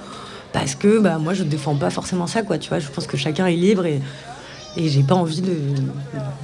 parce 0.53 0.75
que 0.75 0.99
bah, 0.99 1.17
moi 1.17 1.33
je 1.33 1.43
défends 1.43 1.75
pas 1.75 1.89
forcément 1.89 2.27
ça 2.27 2.41
quoi 2.41 2.57
tu 2.57 2.69
vois 2.69 2.79
je 2.79 2.87
pense 2.89 3.07
que 3.07 3.17
chacun 3.17 3.45
est 3.45 3.55
libre 3.55 3.85
et 3.85 4.01
et 4.77 4.87
j'ai 4.87 5.03
pas 5.03 5.15
envie 5.15 5.41
de. 5.41 5.53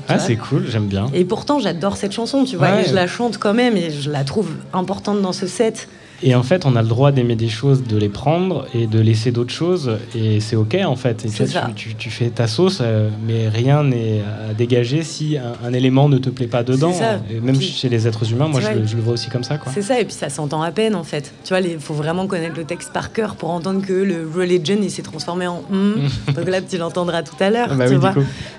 Ah, 0.07 0.19
c'est 0.19 0.35
cool, 0.35 0.65
j'aime 0.67 0.87
bien. 0.87 1.07
Et 1.13 1.25
pourtant, 1.25 1.59
j'adore 1.59 1.95
cette 1.95 2.11
chanson, 2.11 2.43
tu 2.43 2.55
vois, 2.55 2.81
et 2.81 2.85
je 2.85 2.93
la 2.93 3.07
chante 3.07 3.37
quand 3.37 3.53
même, 3.53 3.77
et 3.77 3.91
je 3.91 4.09
la 4.09 4.23
trouve 4.23 4.49
importante 4.73 5.21
dans 5.21 5.33
ce 5.33 5.47
set. 5.47 5.87
Et 6.23 6.35
en 6.35 6.43
fait, 6.43 6.65
on 6.65 6.75
a 6.75 6.81
le 6.81 6.87
droit 6.87 7.11
d'aimer 7.11 7.35
des 7.35 7.49
choses, 7.49 7.83
de 7.83 7.97
les 7.97 8.09
prendre 8.09 8.65
et 8.73 8.87
de 8.87 8.99
laisser 8.99 9.31
d'autres 9.31 9.53
choses. 9.53 9.97
Et 10.15 10.39
c'est 10.39 10.55
OK, 10.55 10.75
en 10.85 10.95
fait. 10.95 11.25
Et 11.25 11.29
tu, 11.75 11.95
tu, 11.95 12.09
fais 12.09 12.29
ta 12.29 12.47
sauce, 12.47 12.79
euh, 12.81 13.09
mais 13.25 13.49
rien 13.49 13.83
n'est 13.83 14.21
à 14.49 14.53
dégager 14.53 15.03
si 15.03 15.37
un, 15.37 15.73
élément 15.73 16.09
ne 16.09 16.17
te 16.17 16.29
plaît 16.29 16.47
pas 16.47 16.63
dedans. 16.63 16.93
Et 17.29 17.39
même 17.39 17.59
chez 17.59 17.89
les 17.89 18.07
êtres 18.07 18.31
humains, 18.31 18.47
moi, 18.47 18.61
je, 18.61 18.95
le 18.95 19.01
vois 19.01 19.13
aussi 19.13 19.29
comme 19.29 19.43
ça. 19.43 19.59
C'est 19.73 19.81
ça, 19.81 19.99
et 19.99 20.05
puis 20.05 20.13
ça 20.13 20.29
s'entend 20.29 20.61
à 20.61 20.71
peine, 20.71 20.95
en 20.95 21.03
fait. 21.03 21.33
Tu 21.43 21.49
vois, 21.49 21.59
il 21.59 21.79
faut 21.79 21.93
vraiment 21.93 22.27
connaître 22.27 22.55
le 22.57 22.63
texte 22.63 22.93
par 22.93 23.11
cœur 23.11 23.35
pour 23.35 23.49
entendre 23.51 23.85
que 23.85 23.93
le 23.93 24.29
religion, 24.33 24.77
il 24.81 24.91
s'est 24.91 25.01
transformé 25.01 25.47
en 25.47 25.63
hum. 25.71 26.07
Donc 26.35 26.47
là, 26.47 26.61
tu 26.61 26.77
l'entendras 26.77 27.23
tout 27.23 27.35
à 27.39 27.49
l'heure, 27.49 27.75
bah 27.75 27.89
tu 27.89 27.95
vois. 27.95 28.13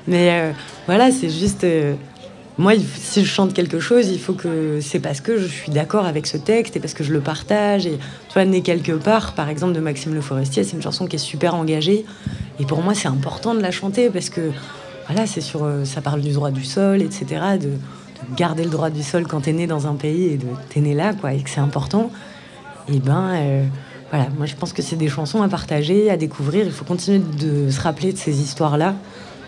Mais 0.06 0.30
euh, 0.30 0.52
voilà, 0.86 1.10
c'est 1.10 1.30
juste... 1.30 1.64
Euh, 1.64 1.94
moi, 2.58 2.72
si 2.78 3.22
je 3.22 3.28
chante 3.28 3.52
quelque 3.52 3.80
chose, 3.80 4.08
il 4.08 4.18
faut 4.18 4.32
que 4.32 4.80
c'est 4.80 5.00
parce 5.00 5.20
que 5.20 5.36
je 5.36 5.46
suis 5.46 5.70
d'accord 5.70 6.06
avec 6.06 6.26
ce 6.26 6.38
texte 6.38 6.74
et 6.76 6.80
parce 6.80 6.94
que 6.94 7.04
je 7.04 7.12
le 7.12 7.20
partage. 7.20 7.86
Et 7.86 7.98
tu 7.98 8.32
vois, 8.32 8.46
Né 8.46 8.62
quelque 8.62 8.92
part, 8.92 9.34
par 9.34 9.50
exemple, 9.50 9.74
de 9.74 9.80
Maxime 9.80 10.14
Le 10.14 10.22
Forestier, 10.22 10.64
c'est 10.64 10.74
une 10.74 10.82
chanson 10.82 11.06
qui 11.06 11.16
est 11.16 11.20
super 11.20 11.54
engagée. 11.54 12.06
Et 12.58 12.64
pour 12.64 12.80
moi, 12.80 12.94
c'est 12.94 13.08
important 13.08 13.54
de 13.54 13.60
la 13.60 13.70
chanter 13.70 14.08
parce 14.08 14.30
que 14.30 14.52
voilà, 15.06 15.26
c'est 15.26 15.42
sur, 15.42 15.64
euh, 15.64 15.84
ça 15.84 16.00
parle 16.00 16.22
du 16.22 16.32
droit 16.32 16.50
du 16.50 16.64
sol, 16.64 17.02
etc. 17.02 17.26
De, 17.60 17.70
garder 18.34 18.64
le 18.64 18.70
droit 18.70 18.88
du 18.88 19.02
sol 19.02 19.26
quand 19.26 19.42
t'es 19.42 19.52
né 19.52 19.66
dans 19.66 19.86
un 19.86 19.94
pays 19.94 20.24
et 20.24 20.36
de 20.38 20.46
t'es 20.70 20.80
né 20.80 20.94
là, 20.94 21.12
quoi, 21.12 21.34
et 21.34 21.42
que 21.42 21.50
c'est 21.50 21.60
important. 21.60 22.10
Et 22.88 22.98
ben, 22.98 23.32
euh, 23.34 23.64
voilà, 24.10 24.28
moi 24.38 24.46
je 24.46 24.56
pense 24.56 24.72
que 24.72 24.80
c'est 24.80 24.96
des 24.96 25.08
chansons 25.08 25.42
à 25.42 25.48
partager, 25.48 26.10
à 26.10 26.16
découvrir. 26.16 26.64
Il 26.64 26.72
faut 26.72 26.86
continuer 26.86 27.18
de 27.18 27.70
se 27.70 27.80
rappeler 27.80 28.14
de 28.14 28.18
ces 28.18 28.40
histoires-là. 28.40 28.94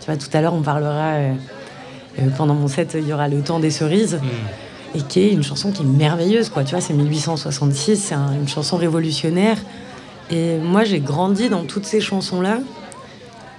Tu 0.00 0.06
vois, 0.06 0.16
tout 0.16 0.28
à 0.34 0.42
l'heure, 0.42 0.52
on 0.52 0.60
parlera. 0.60 1.14
Euh, 1.14 1.32
pendant 2.36 2.54
mon 2.54 2.68
set, 2.68 2.96
il 2.98 3.06
y 3.06 3.12
aura 3.12 3.28
Le 3.28 3.40
temps 3.40 3.60
des 3.60 3.70
cerises. 3.70 4.16
Mm. 4.16 4.98
Et 4.98 5.02
qui 5.02 5.20
est 5.20 5.30
une 5.30 5.42
chanson 5.42 5.70
qui 5.70 5.82
est 5.82 5.86
merveilleuse, 5.86 6.48
quoi. 6.48 6.64
Tu 6.64 6.70
vois, 6.70 6.80
c'est 6.80 6.94
1866, 6.94 7.96
c'est 7.96 8.14
une 8.14 8.48
chanson 8.48 8.78
révolutionnaire. 8.78 9.58
Et 10.30 10.56
moi, 10.56 10.84
j'ai 10.84 11.00
grandi 11.00 11.48
dans 11.48 11.64
toutes 11.64 11.84
ces 11.84 12.00
chansons-là. 12.00 12.60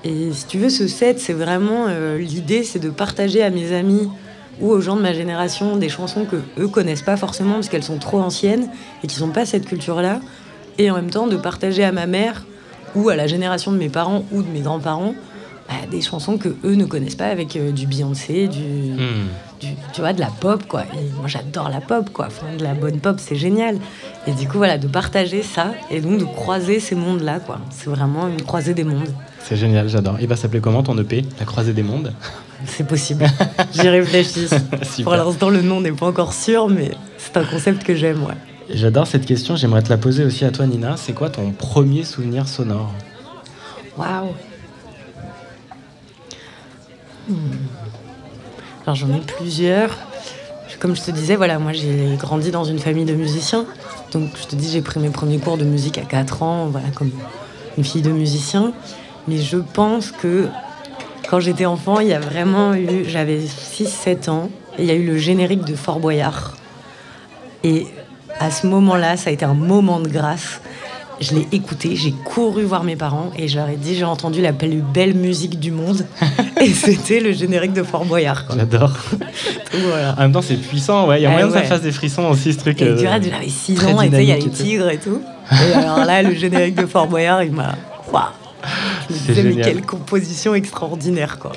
Et 0.03 0.31
si 0.31 0.45
tu 0.45 0.57
veux, 0.57 0.69
ce 0.69 0.87
set, 0.87 1.19
c'est 1.19 1.33
vraiment 1.33 1.85
euh, 1.87 2.17
l'idée, 2.17 2.63
c'est 2.63 2.79
de 2.79 2.89
partager 2.89 3.43
à 3.43 3.49
mes 3.49 3.73
amis 3.73 4.09
ou 4.61 4.69
aux 4.69 4.81
gens 4.81 4.95
de 4.95 5.01
ma 5.01 5.13
génération 5.13 5.77
des 5.77 5.89
chansons 5.89 6.25
que 6.25 6.37
eux 6.61 6.67
connaissent 6.67 7.01
pas 7.01 7.17
forcément 7.17 7.55
parce 7.55 7.69
qu'elles 7.69 7.83
sont 7.83 7.97
trop 7.97 8.19
anciennes 8.19 8.69
et 9.03 9.07
qui 9.07 9.21
n'ont 9.21 9.31
pas 9.31 9.45
cette 9.45 9.65
culture-là. 9.65 10.19
Et 10.77 10.89
en 10.89 10.95
même 10.95 11.09
temps, 11.09 11.27
de 11.27 11.37
partager 11.37 11.83
à 11.83 11.91
ma 11.91 12.07
mère 12.07 12.45
ou 12.95 13.09
à 13.09 13.15
la 13.15 13.27
génération 13.27 13.71
de 13.71 13.77
mes 13.77 13.89
parents 13.89 14.23
ou 14.31 14.41
de 14.41 14.47
mes 14.47 14.61
grands-parents 14.61 15.13
bah, 15.69 15.75
des 15.89 16.01
chansons 16.01 16.39
que 16.39 16.49
eux 16.63 16.73
ne 16.73 16.85
connaissent 16.85 17.15
pas 17.15 17.27
avec 17.27 17.55
euh, 17.55 17.71
du 17.71 17.85
Beyoncé, 17.85 18.47
du, 18.47 18.59
hmm. 18.59 19.27
tu 19.93 20.01
vois, 20.01 20.13
de 20.13 20.19
la 20.19 20.31
pop, 20.39 20.63
quoi. 20.67 20.81
Et 20.81 21.15
moi, 21.15 21.27
j'adore 21.27 21.69
la 21.69 21.79
pop, 21.79 22.09
quoi. 22.11 22.25
Enfin, 22.25 22.47
de 22.57 22.63
la 22.63 22.73
bonne 22.73 22.99
pop, 22.99 23.17
c'est 23.19 23.35
génial. 23.35 23.77
Et 24.25 24.31
du 24.31 24.47
coup, 24.47 24.57
voilà, 24.57 24.79
de 24.79 24.88
partager 24.88 25.43
ça 25.43 25.73
et 25.91 26.01
donc 26.01 26.17
de 26.17 26.25
croiser 26.25 26.79
ces 26.79 26.95
mondes-là, 26.95 27.39
quoi. 27.39 27.59
C'est 27.69 27.88
vraiment 27.88 28.27
une 28.27 28.41
croisée 28.41 28.73
des 28.73 28.83
mondes. 28.83 29.13
C'est 29.43 29.57
génial, 29.57 29.88
j'adore. 29.89 30.17
Il 30.19 30.27
va 30.27 30.35
s'appeler 30.35 30.59
comment 30.59 30.81
ton 30.81 30.97
EP 30.97 31.23
La 31.39 31.45
croisée 31.45 31.73
des 31.73 31.83
mondes? 31.83 32.13
C'est 32.65 32.88
possible. 32.88 33.27
J'y 33.71 33.88
réfléchis. 33.88 34.47
Pour 35.03 35.13
l'instant, 35.13 35.49
le 35.49 35.61
nom 35.61 35.81
n'est 35.81 35.91
pas 35.91 36.07
encore 36.07 36.33
sûr, 36.33 36.67
mais 36.67 36.91
c'est 37.17 37.38
un 37.38 37.45
concept 37.45 37.83
que 37.83 37.93
j'aime, 37.93 38.23
ouais. 38.23 38.33
J'adore 38.71 39.05
cette 39.05 39.25
question, 39.25 39.55
j'aimerais 39.55 39.83
te 39.83 39.89
la 39.89 39.97
poser 39.97 40.25
aussi 40.25 40.45
à 40.45 40.51
toi, 40.51 40.65
Nina. 40.65 40.95
C'est 40.97 41.13
quoi 41.13 41.29
ton 41.29 41.51
premier 41.51 42.03
souvenir 42.03 42.47
sonore? 42.47 42.91
Waouh. 43.97 44.33
Alors 48.83 48.95
j'en 48.95 49.13
ai 49.13 49.19
plusieurs. 49.19 49.98
Comme 50.79 50.95
je 50.95 51.01
te 51.01 51.12
disais, 51.12 51.36
voilà, 51.36 51.59
moi 51.59 51.74
j'ai 51.74 52.15
grandi 52.17 52.51
dans 52.51 52.63
une 52.63 52.79
famille 52.79 53.05
de 53.05 53.13
musiciens. 53.13 53.65
Donc 54.12 54.29
je 54.41 54.48
te 54.48 54.55
dis, 54.55 54.71
j'ai 54.71 54.81
pris 54.81 55.00
mes 55.00 55.09
premiers 55.09 55.38
cours 55.38 55.57
de 55.57 55.65
musique 55.65 55.98
à 55.98 56.03
4 56.03 56.43
ans, 56.43 56.67
voilà, 56.67 56.88
comme 56.95 57.12
une 57.77 57.83
fille 57.83 58.01
de 58.01 58.12
musicien. 58.12 58.71
Mais 59.27 59.38
je 59.38 59.57
pense 59.57 60.12
que 60.12 60.48
quand 61.29 61.39
j'étais 61.39 61.65
enfant, 61.65 62.00
il 62.00 62.07
y 62.07 62.13
a 62.13 62.19
vraiment 62.19 62.74
eu, 62.74 63.03
j'avais 63.05 63.39
6-7 63.39 64.29
ans, 64.29 64.50
il 64.77 64.86
y 64.86 64.91
a 64.91 64.93
eu 64.93 65.05
le 65.05 65.17
générique 65.17 65.65
de 65.65 65.75
Fort 65.75 66.00
Boyard. 66.00 66.55
Et 67.63 67.88
à 68.39 68.50
ce 68.50 68.65
moment-là, 68.67 69.17
ça 69.17 69.29
a 69.29 69.33
été 69.33 69.43
un 69.43 69.53
moment 69.53 70.00
de 70.00 70.07
grâce 70.07 70.62
je 71.21 71.35
l'ai 71.35 71.47
écouté, 71.51 71.95
j'ai 71.95 72.11
couru 72.11 72.63
voir 72.63 72.83
mes 72.83 72.95
parents 72.95 73.31
et 73.38 73.45
ai 73.45 73.75
dit 73.77 73.95
j'ai 73.95 74.05
entendu 74.05 74.41
la 74.41 74.53
plus 74.53 74.81
belle 74.81 75.13
musique 75.15 75.59
du 75.59 75.71
monde. 75.71 76.05
et 76.61 76.69
c'était 76.69 77.19
le 77.19 77.33
générique 77.33 77.73
de 77.73 77.83
Fort 77.83 78.05
Boyard. 78.05 78.45
J'adore. 78.55 78.93
En 80.17 80.21
même 80.21 80.31
temps, 80.31 80.41
c'est 80.41 80.55
puissant, 80.55 81.07
ouais. 81.07 81.19
Il 81.19 81.23
y 81.23 81.25
a 81.25 81.29
moyen 81.29 81.47
que 81.47 81.53
ça 81.53 81.63
fasse 81.63 81.81
des 81.81 81.91
frissons 81.91 82.25
aussi, 82.25 82.53
ce 82.53 82.59
truc. 82.59 82.81
Et 82.81 82.95
tu 82.95 83.03
vois, 83.03 83.21
j'avais 83.21 83.47
6 83.47 83.85
ans 83.85 84.01
et 84.01 84.07
il 84.07 84.23
y 84.23 84.31
a 84.31 84.35
les 84.35 84.49
tigres 84.49 84.89
et 84.89 84.97
tout. 84.97 85.21
Et 85.51 85.73
alors 85.73 86.05
là, 86.05 86.21
le 86.21 86.33
générique 86.35 86.75
de 86.75 86.85
Fort 86.85 87.07
Boyard, 87.07 87.43
il 87.43 87.51
m'a. 87.51 87.75
Waouh 88.11 88.23
Je 89.09 89.13
me 89.13 89.19
disais, 89.19 89.43
mais 89.43 89.61
quelle 89.61 89.81
composition 89.81 90.53
extraordinaire, 90.53 91.39
quoi. 91.39 91.53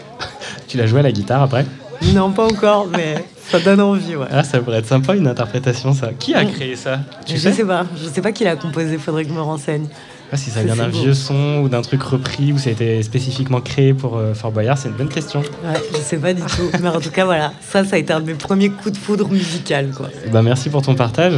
Tu 0.68 0.76
l'as 0.76 0.86
joué 0.86 1.00
à 1.00 1.02
la 1.02 1.12
guitare 1.12 1.42
après? 1.42 1.66
Non, 2.14 2.30
pas 2.30 2.44
encore, 2.44 2.86
mais 2.86 3.24
ça 3.48 3.60
donne 3.60 3.80
envie, 3.80 4.16
ouais. 4.16 4.26
Ah, 4.30 4.44
ça 4.44 4.60
pourrait 4.60 4.78
être 4.78 4.86
sympa 4.86 5.14
une 5.14 5.26
interprétation, 5.26 5.92
ça. 5.92 6.10
Qui 6.18 6.34
a 6.34 6.44
mm. 6.44 6.52
créé 6.52 6.76
ça? 6.76 7.00
Tu 7.26 7.36
Je 7.36 7.50
sais, 7.50 7.64
pas. 7.64 7.84
Je 8.00 8.08
sais 8.08 8.22
pas 8.22 8.32
qui 8.32 8.44
l'a 8.44 8.56
composé, 8.56 8.98
faudrait 8.98 9.24
que 9.24 9.30
je 9.30 9.34
me 9.34 9.40
renseigne. 9.40 9.86
Ah, 10.34 10.38
si 10.38 10.48
ça 10.48 10.62
vient 10.62 10.76
d'un 10.76 10.88
vieux 10.88 11.12
son 11.12 11.60
ou 11.62 11.68
d'un 11.68 11.82
truc 11.82 12.02
repris 12.02 12.54
ou 12.54 12.58
ça 12.58 12.70
a 12.70 12.72
été 12.72 13.02
spécifiquement 13.02 13.60
créé 13.60 13.92
pour 13.92 14.16
euh, 14.16 14.32
Fort 14.32 14.50
Boyard, 14.50 14.78
c'est 14.78 14.88
une 14.88 14.94
bonne 14.94 15.10
question. 15.10 15.40
Ouais, 15.40 15.78
je 15.92 15.98
sais 15.98 16.16
pas 16.16 16.32
du 16.32 16.40
tout. 16.40 16.70
Mais 16.80 16.88
en 16.88 17.02
tout 17.02 17.10
cas, 17.10 17.26
voilà, 17.26 17.52
ça, 17.60 17.84
ça 17.84 17.96
a 17.96 17.98
été 17.98 18.14
un 18.14 18.20
de 18.20 18.26
mes 18.28 18.34
premiers 18.34 18.70
coups 18.70 18.92
de 18.92 18.96
foudre 18.96 19.28
musical. 19.28 19.90
Quoi. 19.94 20.08
Bah, 20.32 20.40
merci 20.40 20.70
pour 20.70 20.80
ton 20.80 20.94
partage. 20.94 21.34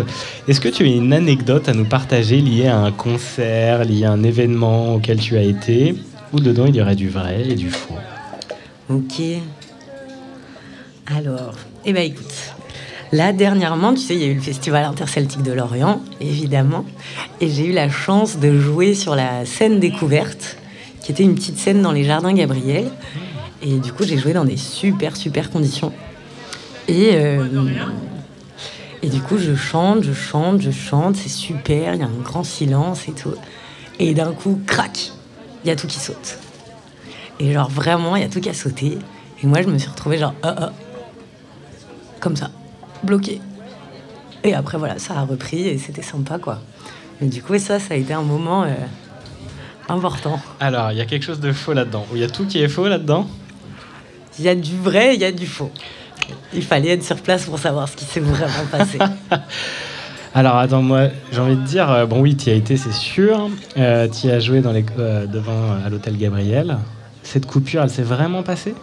Est-ce 0.47 0.61
que 0.61 0.69
tu 0.69 0.85
as 0.85 0.87
une 0.87 1.13
anecdote 1.13 1.69
à 1.69 1.73
nous 1.73 1.87
partager 1.87 2.37
liée 2.37 2.69
à 2.69 2.77
un 2.77 2.93
concert, 2.93 3.85
liée 3.85 4.05
à 4.05 4.13
un 4.13 4.23
événement 4.23 4.95
auquel 4.95 5.19
tu 5.19 5.37
as 5.37 5.43
été, 5.43 5.97
ou 6.33 6.39
dedans 6.39 6.67
il 6.67 6.77
y 6.77 6.81
aurait 6.81 6.95
du 6.95 7.09
vrai 7.09 7.49
et 7.49 7.57
du 7.57 7.71
faux? 7.71 7.97
Ok. 8.89 9.21
Alors, 11.07 11.55
eh 11.87 11.93
ben 11.93 12.03
écoute, 12.03 12.55
là 13.13 13.33
dernièrement, 13.33 13.93
tu 13.95 14.01
sais, 14.01 14.15
il 14.15 14.21
y 14.21 14.25
a 14.25 14.27
eu 14.27 14.35
le 14.35 14.41
Festival 14.41 14.85
interceltique 14.85 15.43
de 15.43 15.53
Lorient, 15.53 16.01
évidemment, 16.21 16.85
et 17.41 17.49
j'ai 17.49 17.67
eu 17.67 17.73
la 17.73 17.89
chance 17.89 18.39
de 18.39 18.59
jouer 18.59 18.95
sur 18.95 19.15
la 19.15 19.45
scène 19.45 19.81
découverte, 19.81 20.57
qui 21.01 21.13
était 21.13 21.23
une 21.23 21.35
petite 21.35 21.59
scène 21.59 21.83
dans 21.83 21.93
les 21.93 22.05
jardins 22.05 22.33
Gabriel. 22.33 22.91
Et 23.63 23.79
du 23.79 23.93
coup, 23.93 24.05
j'ai 24.05 24.19
joué 24.19 24.33
dans 24.33 24.45
des 24.45 24.57
super, 24.57 25.17
super 25.17 25.51
conditions. 25.51 25.93
Et, 26.89 27.11
euh, 27.15 27.47
et 29.03 29.09
du 29.09 29.21
coup, 29.21 29.39
je 29.39 29.55
chante, 29.55 30.03
je 30.03 30.13
chante, 30.13 30.61
je 30.61 30.71
chante, 30.71 31.17
c'est 31.17 31.31
super, 31.31 31.95
il 31.95 32.01
y 32.01 32.03
a 32.03 32.07
un 32.07 32.23
grand 32.23 32.45
silence 32.45 33.09
et 33.09 33.13
tout. 33.13 33.35
Et 33.99 34.13
d'un 34.15 34.33
coup, 34.33 34.61
crac, 34.67 35.13
il 35.65 35.69
y 35.69 35.71
a 35.71 35.77
tout 35.77 35.87
qui 35.87 35.99
saute. 35.99 36.39
Et 37.41 37.53
genre, 37.53 37.71
vraiment, 37.71 38.17
il 38.17 38.23
y 38.23 38.25
a 38.25 38.29
tout 38.29 38.41
qui 38.41 38.49
a 38.49 38.55
sauté. 38.55 38.99
Et 39.43 39.47
moi, 39.47 39.63
je 39.63 39.69
me 39.69 39.79
suis 39.79 39.89
retrouvée 39.89 40.19
genre, 40.19 40.35
oh, 40.45 40.49
oh, 40.61 40.65
comme 42.25 42.37
ça, 42.37 42.51
bloqué. 43.03 43.39
Et 44.45 44.55
après, 44.55 44.79
voilà, 44.79 44.99
ça 44.99 45.19
a 45.19 45.25
repris 45.25 45.69
et 45.69 45.77
c'était 45.77 46.03
sympa, 46.03 46.39
quoi. 46.39 46.59
Mais 47.21 47.29
du 47.29 47.43
coup, 47.43 47.59
ça, 47.59 47.79
ça 47.79 47.93
a 47.93 47.97
été 47.99 48.15
un 48.15 48.23
moment 48.23 48.63
euh, 48.63 48.73
important. 49.91 50.41
Alors, 50.59 50.91
il 50.91 50.97
y 50.97 51.03
a 51.03 51.05
quelque 51.05 51.23
chose 51.23 51.39
de 51.39 51.53
faux 51.53 51.75
là-dedans. 51.75 52.07
il 52.15 52.21
y 52.21 52.25
a 52.25 52.29
tout 52.29 52.47
qui 52.47 52.63
est 52.63 52.69
faux 52.69 52.89
là-dedans? 52.89 53.29
Il 54.39 54.45
y 54.47 54.49
a 54.49 54.55
du 54.55 54.75
vrai, 54.75 55.15
il 55.15 55.21
y 55.21 55.25
a 55.27 55.33
du 55.33 55.47
faux. 55.47 55.71
Il 56.55 56.65
fallait 56.65 56.91
être 56.91 57.05
sur 57.05 57.17
place 57.17 57.45
pour 57.45 57.59
savoir 57.59 57.91
ce 57.91 57.97
qui 57.97 58.07
s'est 58.07 58.21
vraiment 58.21 58.67
passé. 58.71 58.99
Alors, 60.35 60.57
attends, 60.57 60.83
moi, 60.83 61.09
j'ai 61.31 61.41
envie 61.41 61.57
de 61.57 61.63
dire, 61.63 61.91
euh, 61.91 62.07
bon, 62.07 62.23
oui, 62.23 62.37
tu 62.37 62.49
as 62.49 62.55
été, 62.55 62.79
c'est 62.79 62.93
sûr. 62.93 63.51
Euh, 63.77 64.09
tu 64.09 64.31
as 64.31 64.41
joué 64.41 64.63
dans 64.63 64.73
les, 64.73 64.83
devant 64.83 65.75
à 65.85 65.91
l'hôtel 65.91 66.17
Gabriel. 66.17 66.79
Cette 67.23 67.45
coupure, 67.45 67.83
elle 67.83 67.91
s'est 67.91 68.03
vraiment 68.03 68.43
passée? 68.43 68.75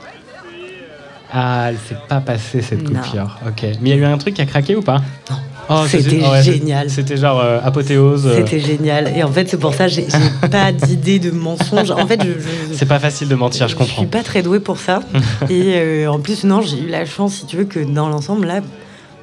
Ah, 1.33 1.67
elle 1.69 1.77
s'est 1.77 1.97
pas 2.09 2.19
passée 2.19 2.61
cette 2.61 2.83
coupure. 2.83 3.38
Ok. 3.47 3.63
Mais 3.63 3.77
il 3.81 3.88
y 3.89 3.93
a 3.93 3.95
eu 3.95 4.05
un 4.05 4.17
truc 4.17 4.33
qui 4.33 4.41
a 4.41 4.45
craqué 4.45 4.75
ou 4.75 4.81
pas 4.81 5.01
Non. 5.29 5.38
Oh, 5.69 5.83
c'était 5.88 6.19
génial. 6.43 6.89
C'était 6.89 7.15
genre 7.15 7.39
euh, 7.39 7.59
apothéose. 7.63 8.27
Euh. 8.27 8.35
C'était 8.38 8.59
génial. 8.59 9.13
Et 9.15 9.23
en 9.23 9.31
fait, 9.31 9.47
c'est 9.47 9.59
pour 9.59 9.73
ça 9.73 9.85
que 9.85 9.91
j'ai 9.91 10.07
pas 10.51 10.73
d'idée 10.73 11.19
de 11.19 11.31
mensonge. 11.31 11.91
En 11.91 12.05
fait, 12.05 12.21
je, 12.21 12.31
c'est 12.75 12.88
pas 12.88 13.00
facile 13.00 13.29
de 13.29 13.35
mentir, 13.35 13.69
je, 13.69 13.75
comprends. 13.75 13.93
Je 13.93 14.00
suis 14.00 14.07
pas 14.07 14.23
très 14.23 14.41
douée 14.41 14.59
pour 14.59 14.77
ça. 14.77 15.01
et 15.50 15.75
euh, 15.75 16.11
en 16.11 16.19
plus, 16.19 16.43
non, 16.43 16.61
j'ai 16.61 16.79
eu 16.79 16.88
la 16.88 17.05
chance, 17.05 17.35
si 17.35 17.45
tu 17.45 17.55
veux, 17.55 17.63
que 17.63 17.79
dans 17.79 18.09
l'ensemble, 18.09 18.47
là, 18.47 18.59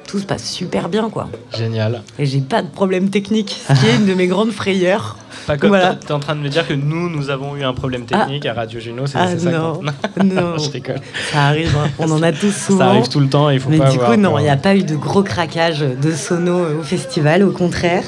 tout 0.09 0.17
se 0.17 0.25
passe 0.25 0.49
super 0.49 0.89
bien, 0.89 1.09
quoi. 1.11 1.29
Génial. 1.55 2.01
Et 2.17 2.25
j'ai 2.25 2.39
pas 2.39 2.63
de 2.63 2.67
problème 2.67 3.09
technique, 3.09 3.55
ce 3.67 3.79
qui 3.79 3.85
est 3.85 3.95
une 3.95 4.07
de 4.07 4.15
mes 4.15 4.25
grandes 4.25 4.51
frayeurs. 4.51 5.17
Pas 5.45 5.55
comme 5.55 5.69
voilà. 5.69 5.95
tu 6.01 6.07
es 6.07 6.11
en 6.11 6.19
train 6.19 6.35
de 6.35 6.41
me 6.41 6.49
dire 6.49 6.67
que 6.67 6.73
nous, 6.73 7.09
nous 7.09 7.29
avons 7.29 7.55
eu 7.55 7.63
un 7.63 7.73
problème 7.73 8.05
ah. 8.11 8.19
technique 8.19 8.47
à 8.47 8.53
Radio 8.53 8.79
Juno, 8.79 9.05
c'est 9.05 9.19
ah, 9.19 9.37
ça 9.37 9.51
Non, 9.51 9.81
non. 10.23 10.57
je 10.57 10.71
rigole. 10.71 10.99
Ça 11.31 11.45
arrive, 11.45 11.75
hein. 11.77 11.89
on 11.99 12.09
en 12.09 12.23
a 12.23 12.31
tous 12.31 12.51
souvent. 12.51 12.79
Ça 12.79 12.85
arrive 12.87 13.07
tout 13.07 13.19
le 13.19 13.29
temps, 13.29 13.51
il 13.51 13.59
faut 13.59 13.69
Mais 13.69 13.77
pas 13.77 13.91
du 13.91 13.99
coup, 13.99 14.15
non, 14.15 14.39
il 14.39 14.43
n'y 14.43 14.49
a 14.49 14.57
pas 14.57 14.75
eu 14.75 14.81
de 14.81 14.95
gros 14.95 15.21
craquage 15.21 15.81
de 15.81 16.11
sono 16.11 16.79
au 16.79 16.83
festival, 16.83 17.43
au 17.43 17.51
contraire. 17.51 18.03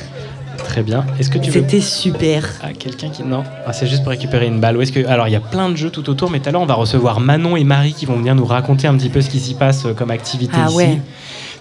Très 0.58 0.82
bien. 0.82 1.06
Est-ce 1.20 1.30
que 1.30 1.38
tu 1.38 1.52
C'était 1.52 1.82
super. 1.82 2.50
Ah, 2.64 2.74
quelqu'un 2.74 3.10
qui 3.10 3.24
non, 3.24 3.44
ah, 3.68 3.74
c'est 3.74 3.88
juste 3.88 4.04
pour 4.04 4.10
récupérer 4.10 4.48
une 4.48 4.60
balle. 4.60 4.82
est-ce 4.82 4.92
que 4.92 5.06
alors 5.06 5.28
il 5.28 5.32
y 5.32 5.36
a 5.36 5.40
plein 5.40 5.70
de 5.70 5.76
jeux 5.76 5.90
tout 5.92 6.10
autour, 6.10 6.32
mais 6.32 6.40
tout 6.40 6.50
à 6.50 6.52
l'heure 6.52 6.62
on 6.62 6.66
va 6.66 6.74
recevoir 6.74 7.20
Manon 7.20 7.58
et 7.58 7.64
Marie 7.64 7.94
qui 7.94 8.06
vont 8.06 8.16
venir 8.16 8.34
nous 8.34 8.46
raconter 8.46 8.88
un 8.88 8.96
petit 8.96 9.10
peu 9.10 9.22
ce 9.22 9.30
qui 9.30 9.40
s'y 9.40 9.54
passe 9.54 9.86
euh, 9.86 9.94
comme 9.94 10.12
activité 10.12 10.56
ah, 10.58 10.68
ici. 10.68 10.76
Ouais. 10.76 11.02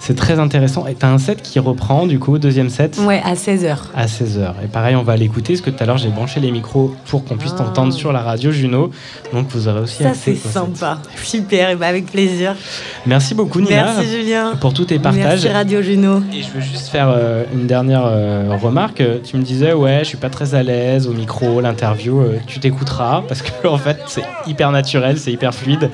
C'est 0.00 0.16
très 0.16 0.40
intéressant. 0.40 0.86
Et 0.86 0.94
tu 0.94 1.04
as 1.04 1.10
un 1.10 1.18
set 1.18 1.42
qui 1.42 1.58
reprend, 1.58 2.06
du 2.06 2.18
coup, 2.18 2.38
deuxième 2.38 2.70
set 2.70 2.98
Ouais, 3.04 3.20
à 3.22 3.34
16h. 3.34 3.76
À 3.94 4.06
16h. 4.06 4.54
Et 4.64 4.66
pareil, 4.66 4.96
on 4.96 5.02
va 5.02 5.14
l'écouter, 5.14 5.52
parce 5.52 5.60
que 5.60 5.68
tout 5.68 5.82
à 5.82 5.86
l'heure, 5.86 5.98
j'ai 5.98 6.08
branché 6.08 6.40
les 6.40 6.50
micros 6.50 6.94
pour 7.04 7.22
qu'on 7.22 7.36
puisse 7.36 7.54
t'entendre 7.54 7.92
sur 7.92 8.10
la 8.10 8.22
radio 8.22 8.50
Juno. 8.50 8.90
Donc, 9.34 9.48
vous 9.50 9.68
aurez 9.68 9.80
aussi 9.80 10.02
Ça, 10.02 10.14
c'est 10.14 10.36
sympa. 10.36 10.98
Super, 11.22 11.70
et 11.70 11.76
bah 11.76 11.86
avec 11.86 12.06
plaisir. 12.06 12.56
Merci 13.04 13.34
beaucoup, 13.34 13.60
Nina. 13.60 13.92
Merci, 13.94 14.10
Julien. 14.10 14.52
Pour 14.58 14.72
tous 14.72 14.86
tes 14.86 14.98
partages. 14.98 15.42
Merci, 15.42 15.48
Radio 15.48 15.82
Juno. 15.82 16.22
Et 16.32 16.42
je 16.42 16.48
veux 16.48 16.62
juste 16.62 16.88
faire 16.88 17.12
euh, 17.14 17.44
une 17.52 17.66
dernière 17.66 18.06
euh, 18.06 18.56
remarque. 18.60 19.02
Tu 19.22 19.36
me 19.36 19.42
disais, 19.42 19.74
ouais, 19.74 19.98
je 20.00 20.04
suis 20.04 20.18
pas 20.18 20.30
très 20.30 20.54
à 20.54 20.62
l'aise 20.62 21.08
au 21.08 21.12
micro, 21.12 21.60
l'interview. 21.60 22.20
Euh, 22.20 22.38
tu 22.46 22.58
t'écouteras, 22.58 23.22
parce 23.28 23.42
que, 23.42 23.50
en 23.68 23.78
fait, 23.78 23.98
c'est 24.06 24.24
hyper 24.46 24.72
naturel, 24.72 25.18
c'est 25.18 25.30
hyper 25.30 25.54
fluide. 25.54 25.90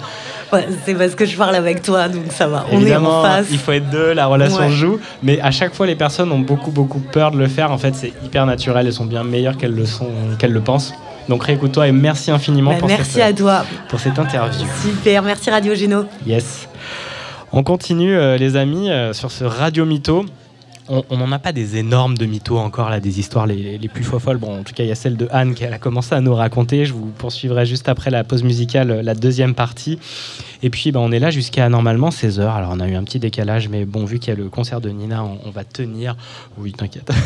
C'est 0.85 0.95
parce 0.95 1.15
que 1.15 1.25
je 1.25 1.37
parle 1.37 1.55
avec 1.55 1.83
toi, 1.83 2.09
donc 2.09 2.25
ça 2.31 2.47
va. 2.47 2.67
On 2.73 2.85
est 2.85 2.95
en 2.95 3.23
face. 3.23 3.47
Il 3.51 3.59
faut 3.59 3.73
être 3.73 3.91
deux, 3.91 4.13
la 4.13 4.27
relation 4.27 4.69
joue. 4.69 4.99
Mais 5.23 5.41
à 5.41 5.51
chaque 5.51 5.75
fois, 5.75 5.87
les 5.87 5.97
personnes 5.97 6.33
ont 6.33 6.39
beaucoup, 6.39 6.71
beaucoup 6.71 7.01
peur 7.01 7.31
de 7.31 7.39
le 7.39 7.49
faire. 7.49 7.73
En 7.73 7.79
fait, 7.79 7.95
c'est 7.95 8.13
hyper 8.25 8.47
naturel. 8.47 8.87
Elles 8.87 8.93
sont 8.93 9.07
bien 9.07 9.25
meilleures 9.25 9.57
qu'elles 9.57 9.75
le, 9.75 9.87
sont, 9.87 10.09
qu'elles 10.39 10.53
le 10.53 10.61
pensent. 10.61 10.95
Donc 11.29 11.45
réécoute-toi 11.45 11.89
et 11.89 11.93
merci 11.93 12.31
infiniment 12.31 12.73
bah, 12.73 12.79
pour, 12.79 12.89
merci 12.89 13.13
cette, 13.13 13.23
à 13.23 13.33
toi. 13.33 13.65
pour 13.89 13.99
cette 13.99 14.19
interview. 14.19 14.65
Super, 14.83 15.23
merci 15.23 15.51
Radio 15.51 15.75
Geno. 15.75 16.05
Yes. 16.25 16.69
On 17.53 17.63
continue, 17.63 18.15
euh, 18.15 18.37
les 18.37 18.57
amis, 18.57 18.91
euh, 18.91 19.13
sur 19.13 19.31
ce 19.31 19.45
Radio 19.45 19.85
Mytho 19.85 20.25
on 20.89 21.17
n'en 21.17 21.33
a 21.33 21.39
pas 21.39 21.53
des 21.53 21.77
énormes 21.77 22.17
de 22.17 22.27
mythos 22.27 22.59
encore, 22.59 22.91
là, 22.91 23.01
des 23.01 23.19
histoires 23.19 23.47
les, 23.47 23.79
plus 23.89 24.05
folles. 24.05 24.39
Bon, 24.39 24.61
en 24.61 24.63
tout 24.63 24.75
cas, 24.75 24.85
il 24.85 24.89
y 24.89 24.93
a 24.93 24.97
celle 24.97 25.17
de 25.17 25.29
Anne 25.31 25.55
qu'elle 25.55 25.73
a 25.73 25.79
commencé 25.79 26.15
à 26.15 26.21
nous 26.21 26.35
raconter. 26.35 26.85
Je 26.85 26.93
vous 26.93 27.07
poursuivrai 27.07 27.67
juste 27.67 27.89
après 27.89 28.11
la 28.11 28.25
pause 28.25 28.43
musicale, 28.43 29.01
la 29.01 29.15
deuxième 29.15 29.55
partie. 29.55 29.99
Et 30.63 30.71
puis, 30.71 30.93
ben, 30.93 31.01
on 31.01 31.13
est 31.13 31.19
là 31.19 31.31
jusqu'à 31.31 31.69
normalement 31.69 32.09
16h. 32.09 32.41
Alors, 32.41 32.71
on 32.73 32.81
a 32.81 32.89
eu 32.89 32.95
un 32.95 33.05
petit 33.05 33.19
décalage, 33.19 33.69
mais 33.69 33.85
bon, 33.85 34.05
vu 34.05 34.19
qu'il 34.19 34.33
y 34.33 34.37
a 34.37 34.39
le 34.39 34.49
concert 34.49 34.81
de 34.81 34.91
Nina, 34.91 35.25
on, 35.25 35.51
va 35.51 35.65
tenir. 35.65 36.17
Oui, 36.59 36.73
t'inquiète. 36.73 37.11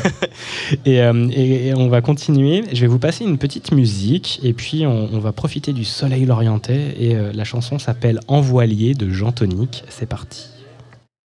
Euh, 0.87 1.29
et, 1.31 1.73
on 1.75 1.88
va 1.88 2.00
continuer. 2.00 2.64
Je 2.73 2.81
vais 2.81 2.87
vous 2.87 2.99
passer 2.99 3.25
une 3.25 3.38
petite 3.38 3.73
musique, 3.73 4.40
et 4.43 4.52
puis 4.52 4.87
on, 4.87 5.19
va 5.19 5.33
profiter 5.33 5.73
du 5.73 5.85
soleil 5.85 6.25
lorientais. 6.25 6.95
Et 6.99 7.14
euh, 7.14 7.33
la 7.33 7.45
chanson 7.45 7.79
s'appelle 7.79 8.21
Envoilier 8.29 8.95
de 8.95 9.11
Jean 9.11 9.33
Tonique. 9.33 9.85
C'est 9.88 10.09
parti. 10.09 10.49